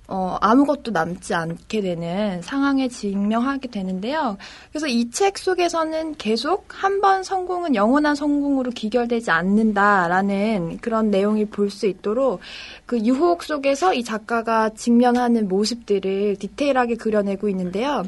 [0.06, 4.36] 어, 아무것도 남지 않게 되는 상황에 직면하게 되는데요.
[4.70, 11.86] 그래서 이 책 속에서는 계속 한 번 성공은 영원한 성공으로 기결되지 않는다라는 그런 내용을 볼수
[11.86, 12.40] 있도록
[12.86, 18.04] 그 유혹 속에서 이 작가가 직면하는 모습들을 디테일하게 그려내고 있는데요.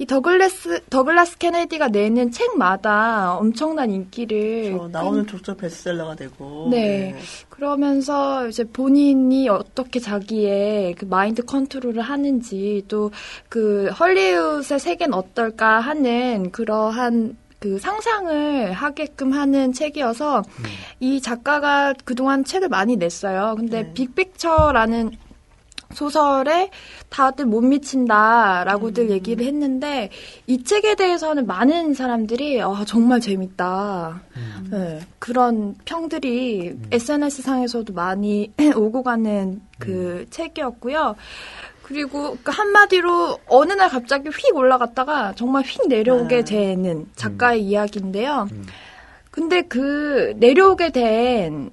[0.00, 6.68] 이 더글라스, 더글라스 케네디가 내는 책마다 엄청난 인기를 저 나오는 족적 베스트셀러가 되고.
[6.70, 7.16] 네.
[7.48, 13.10] 그러면서 이제 본인이 어떻게 자기의 그 마인드 컨트롤을 하는지 또
[13.48, 20.42] 그 헐리우드의 세계는 어떨까 하는 그러한 그 상상을 하게끔 하는 책이어서
[21.00, 23.54] 이 작가가 그동안 책을 많이 냈어요.
[23.56, 23.92] 근데 네.
[23.94, 25.12] 빅픽처라는
[25.92, 26.70] 소설에
[27.08, 29.10] 다들 못 미친다라고들 음.
[29.10, 30.10] 얘기를 했는데
[30.46, 34.20] 이 책에 대해서는 많은 사람들이 아, 정말 재밌다.
[34.70, 41.16] 네, 그런 평들이 SNS 상에서도 많이 오고 가는 그 책이었고요.
[41.88, 46.44] 그리고 그 한마디로 어느 날 갑자기 휙 올라갔다가 정말 휙 내려오게 아.
[46.44, 48.46] 되는 작가의 이야기인데요.
[49.30, 51.70] 근데 그 내려오게 된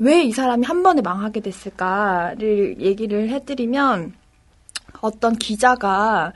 [0.00, 4.12] 왜 이 사람이 한 번에 망하게 됐을까를 얘기를 해드리면
[5.00, 6.32] 어떤 기자가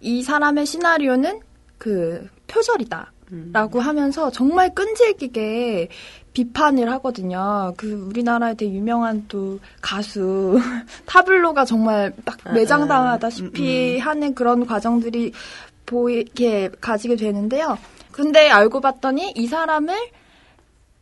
[0.00, 1.40] 이 사람의 시나리오는
[1.78, 3.12] 그 표절이다.
[3.52, 5.88] 라고 하면서 정말 끈질기게
[6.32, 7.74] 비판을 하거든요.
[7.76, 10.58] 그 우리나라에 되게 유명한 또 가수
[11.06, 15.32] 타블로가 정말 딱 아, 매장당하다시피 하는 그런 과정들이
[15.84, 17.78] 보이게 가지게 되는데요.
[18.12, 19.94] 근데 알고 봤더니 이 사람을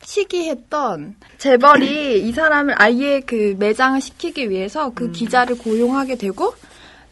[0.02, 6.54] 시기했던 재벌이 이 사람을 아예 그 매장을 시키기 위해서 그 기자를 고용하게 되고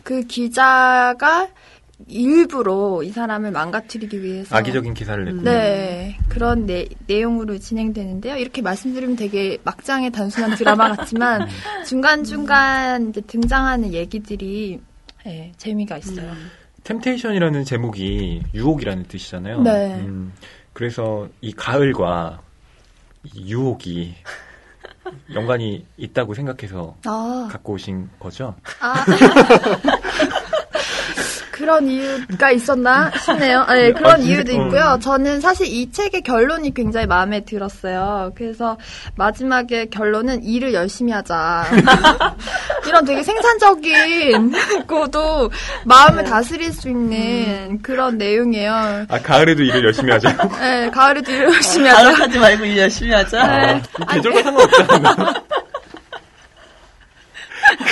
[0.02, 1.48] 그 기자가
[2.06, 5.42] 일부러 이 사람을 망가뜨리기 위해서 악의적인 기사를 냈군요.
[5.42, 8.36] 네 그런 내, 내용으로 진행되는데요.
[8.36, 11.48] 이렇게 말씀드리면 되게 막장의 단순한 드라마 같지만
[11.86, 14.80] 중간 중간 이제 등장하는 얘기들이
[15.26, 16.32] 예, 재미가 있어요.
[16.84, 19.62] 템테이션이라는 제목이 유혹이라는 뜻이잖아요.
[19.62, 19.94] 네.
[20.00, 20.32] 음,
[20.74, 22.42] 그래서 이 가을과
[23.32, 24.14] 이 유혹이
[25.34, 28.54] 연관이 있다고 생각해서 아, 갖고 오신 거죠?
[28.80, 29.04] 아.
[31.64, 33.64] 그런 이유가 있었나 싶네요.
[33.70, 34.16] 네, 그런 아?
[34.18, 34.98] 이유도 있고요.
[35.00, 38.32] 저는 사실 이 책의 결론이 굉장히 마음에 들었어요.
[38.36, 38.76] 그래서
[39.16, 41.64] 마지막에 결론은 일을 열심히 하자.
[42.86, 44.52] 이런 되게 생산적인
[44.86, 45.50] 고도
[45.86, 49.06] 마음을 다스릴 수 있는 그런 내용이에요.
[49.08, 50.36] 아 가을에도 일을 열심히 하자.
[50.60, 52.02] 네, 가을에도 일을 열심히 하자.
[52.02, 53.42] 가을하지 말고 일 열심히 하자.
[53.42, 55.34] 아, 계절과 상관없잖아.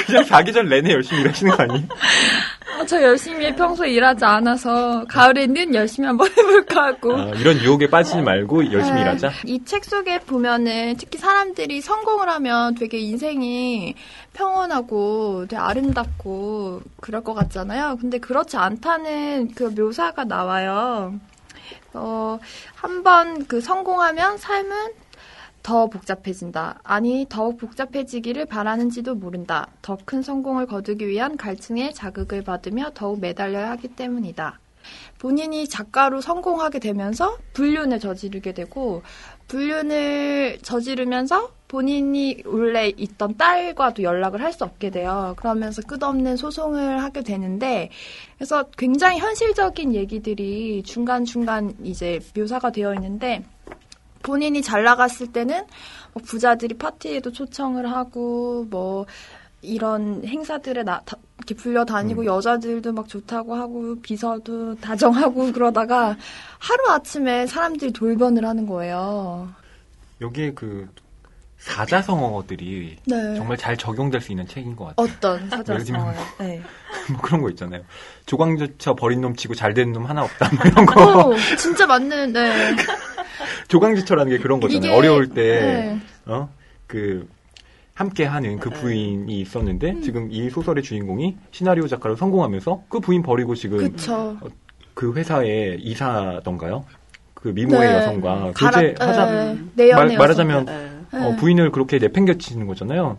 [0.06, 1.86] 그냥 사계절 내내 열심히 일하시는 거 아니에요?
[2.78, 7.14] 어, 저 열심히 평소에 일하지 않아서 가을에는 열심히 한번 해볼까 하고.
[7.16, 9.00] 아, 이런 유혹에 빠지지 말고 열심히 네.
[9.02, 9.30] 일하자.
[9.46, 13.94] 이 책 속에 보면은 특히 사람들이 성공을 하면 되게 인생이
[14.32, 17.98] 평온하고 되게 아름답고 그럴 것 같잖아요.
[18.00, 21.14] 근데 그렇지 않다는 그 묘사가 나와요.
[21.94, 22.38] 어,
[22.74, 24.92] 한번 그 성공하면 삶은
[25.62, 26.80] 더 복잡해진다.
[26.82, 29.68] 아니, 더욱 복잡해지기를 바라는지도 모른다.
[29.80, 34.58] 더 큰 성공을 거두기 위한 갈증에 자극을 받으며 더욱 매달려야 하기 때문이다.
[35.20, 39.02] 본인이 작가로 성공하게 되면서 불륜을 저지르게 되고
[39.46, 45.34] 불륜을 저지르면서 본인이 원래 있던 딸과도 연락을 할 수 없게 돼요.
[45.38, 47.90] 그러면서 끝없는 소송을 하게 되는데
[48.36, 53.44] 그래서 굉장히 현실적인 얘기들이 중간중간 이제 묘사가 되어 있는데
[54.22, 55.64] 본인이 잘 나갔을 때는
[56.12, 59.06] 뭐 부자들이 파티에도 초청을 하고 뭐
[59.62, 66.16] 이런 행사들에 나, 다, 이렇게 불려 다니고 여자들도 막 좋다고 하고 비서도 다정하고 그러다가
[66.58, 69.48] 하루 아침에 사람들이 돌변을 하는 거예요.
[70.20, 70.88] 여기에 그
[71.58, 73.34] 사자성어들이 네.
[73.36, 75.06] 정말 잘 적용될 수 있는 책인 것 같아요.
[75.06, 76.20] 어떤 들면 사자성어요?
[76.38, 76.62] 네.
[77.10, 77.82] 뭐 그런 거 있잖아요.
[78.26, 80.50] 조광조처 버린 놈 치고 잘된놈 하나 없다.
[80.56, 81.28] 뭐 이런 거.
[81.28, 82.76] 오, 진짜 맞는, 네.
[83.68, 84.90] 조광지처라는 게 그런 거잖아요.
[84.90, 86.00] 이게- 어려울 때, 네.
[86.26, 86.48] 어?
[86.86, 87.28] 그,
[87.94, 90.02] 함께 하는 그 부인이 있었는데, 음.
[90.02, 94.36] 지금 이 소설의 주인공이 시나리오 작가로 성공하면서 그 부인 버리고 지금 그쵸.
[94.94, 96.84] 그 회사에 이사던가요?
[97.34, 97.94] 그 미모의 네.
[97.96, 99.92] 여성과 교제하자 네.
[99.92, 100.90] 말, 말하자면 네.
[101.18, 103.18] 어, 부인을 그렇게 내팽겨치는 거잖아요.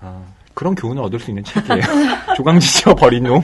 [0.00, 0.22] 아,
[0.54, 1.80] 그런 교훈을 얻을 수 있는 책이에요.
[2.36, 3.40] 조강지쳐 버린 놈.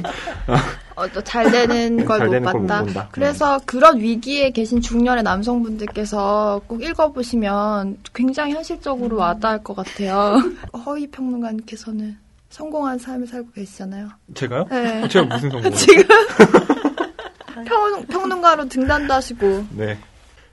[0.99, 3.03] 어, 또잘 되는 걸잘못 되는 걸 못 봤다.
[3.03, 3.09] 네.
[3.13, 9.21] 그래서 그런 위기에 계신 중년의 남성분들께서 꼭 읽어보시면 굉장히 현실적으로 음.
[9.21, 10.41] 와닿을 것 같아요.
[10.85, 12.17] 허위 평론가님께서는
[12.51, 14.09] 성공한 삶을 살고 계시잖아요.
[14.35, 14.65] 제가요?
[14.71, 15.07] 네.
[15.09, 15.71] 제가 무슨 성공?
[15.75, 16.03] 지금
[17.67, 19.99] 평, 평론가로 등단도 하시고 네.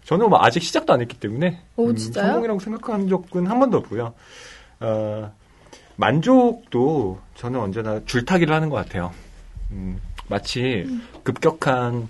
[0.04, 2.28] 저는 뭐 아직 시작도 안 했기 때문에 오, 음, 진짜요?
[2.28, 4.14] 성공이라고 생각한 적은 한 번도 없고요.
[4.82, 5.32] 어,
[5.96, 9.12] 만족도 저는 언제나 줄타기를 하는 것 같아요.
[9.72, 10.88] 음, 마치
[11.24, 12.10] 급격한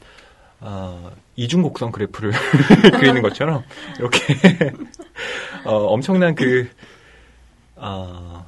[0.61, 2.31] 어, 이중곡선 그래프를
[2.99, 3.63] 그리는 것처럼
[3.99, 4.35] 이렇게
[5.65, 6.69] 어, 엄청난 그
[7.75, 8.45] 어,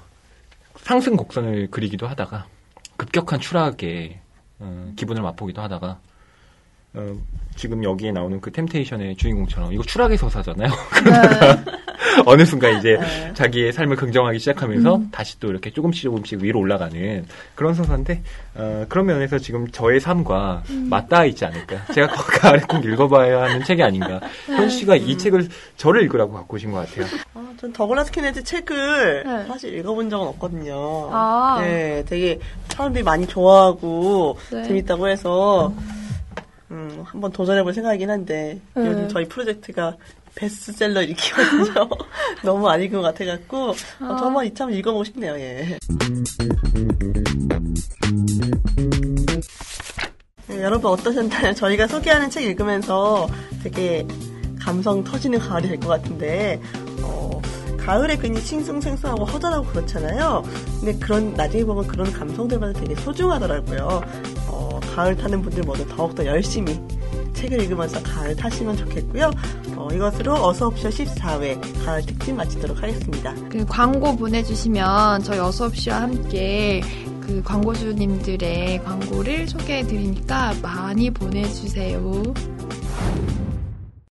[0.78, 2.48] 상승 곡선을 그리기도 하다가
[2.96, 4.20] 급격한 추락에
[4.60, 6.00] 어, 기분을 맛보기도 하다가
[6.94, 7.18] 어,
[7.56, 10.70] 지금 여기에 나오는 그 템테이션의 주인공처럼 이거 추락의 서사잖아요.
[10.70, 11.77] 네.
[12.26, 13.34] 어느 순간 이제 네.
[13.34, 15.10] 자기의 삶을 긍정하기 시작하면서 음.
[15.12, 18.22] 다시 또 이렇게 조금씩 조금씩 위로 올라가는 그런 서사인데
[18.56, 20.88] 어, 그런 면에서 지금 저의 삶과 음.
[20.90, 21.86] 맞닿아 있지 않을까.
[21.94, 24.20] 제가 그 아래 꼭 읽어봐야 하는 책이 아닌가.
[24.48, 24.56] 네.
[24.56, 25.48] 현 씨가 이 책을
[25.78, 27.06] 저를 읽으라고 갖고 오신 것 같아요.
[27.34, 29.46] 아, 전 더글라스 케네디 책을 네.
[29.48, 31.10] 사실 읽어본 적은 없거든요.
[31.12, 31.60] 아.
[31.62, 32.40] 네, 되게
[32.70, 34.64] 사람들이 많이 좋아하고 네.
[34.64, 35.74] 재밌다고 해서
[36.70, 38.88] 음, 한번 도전해볼 생각이긴 한데 네.
[38.88, 39.96] 요즘 저희 프로젝트가
[40.38, 41.90] 베스트셀러 읽기거든요.
[42.44, 45.34] 너무 안 읽은 것 같아갖고 어, 저 한번 이차 한번 읽어보고 싶네요.
[45.40, 45.78] 예.
[50.48, 51.54] 네, 여러분 어떠셨나요?
[51.54, 53.28] 저희가 소개하는 책 읽으면서
[53.64, 54.06] 되게
[54.60, 56.62] 감성 터지는 가을이 될 것 같은데
[57.02, 57.42] 어,
[57.80, 60.44] 가을에 괜히 싱숭생숭하고 허전하고 그렇잖아요.
[60.80, 64.02] 근데 그런 나중에 보면 그런 감성들마다 되게 소중하더라고요.
[64.48, 66.80] 어, 가을 타는 분들 모두 더욱더 열심히
[67.38, 69.32] 책을 읽으면서 가을 타시면 좋겠고요.
[69.76, 73.34] 어, 이것으로 어서옵쇼 14회 가을 특집 마치도록 하겠습니다.
[73.50, 76.82] 그 광고 보내주시면 저희 어서옵시와 함께
[77.22, 82.24] 그 광고주님들의 광고를 소개해 드리니까 많이 보내주세요.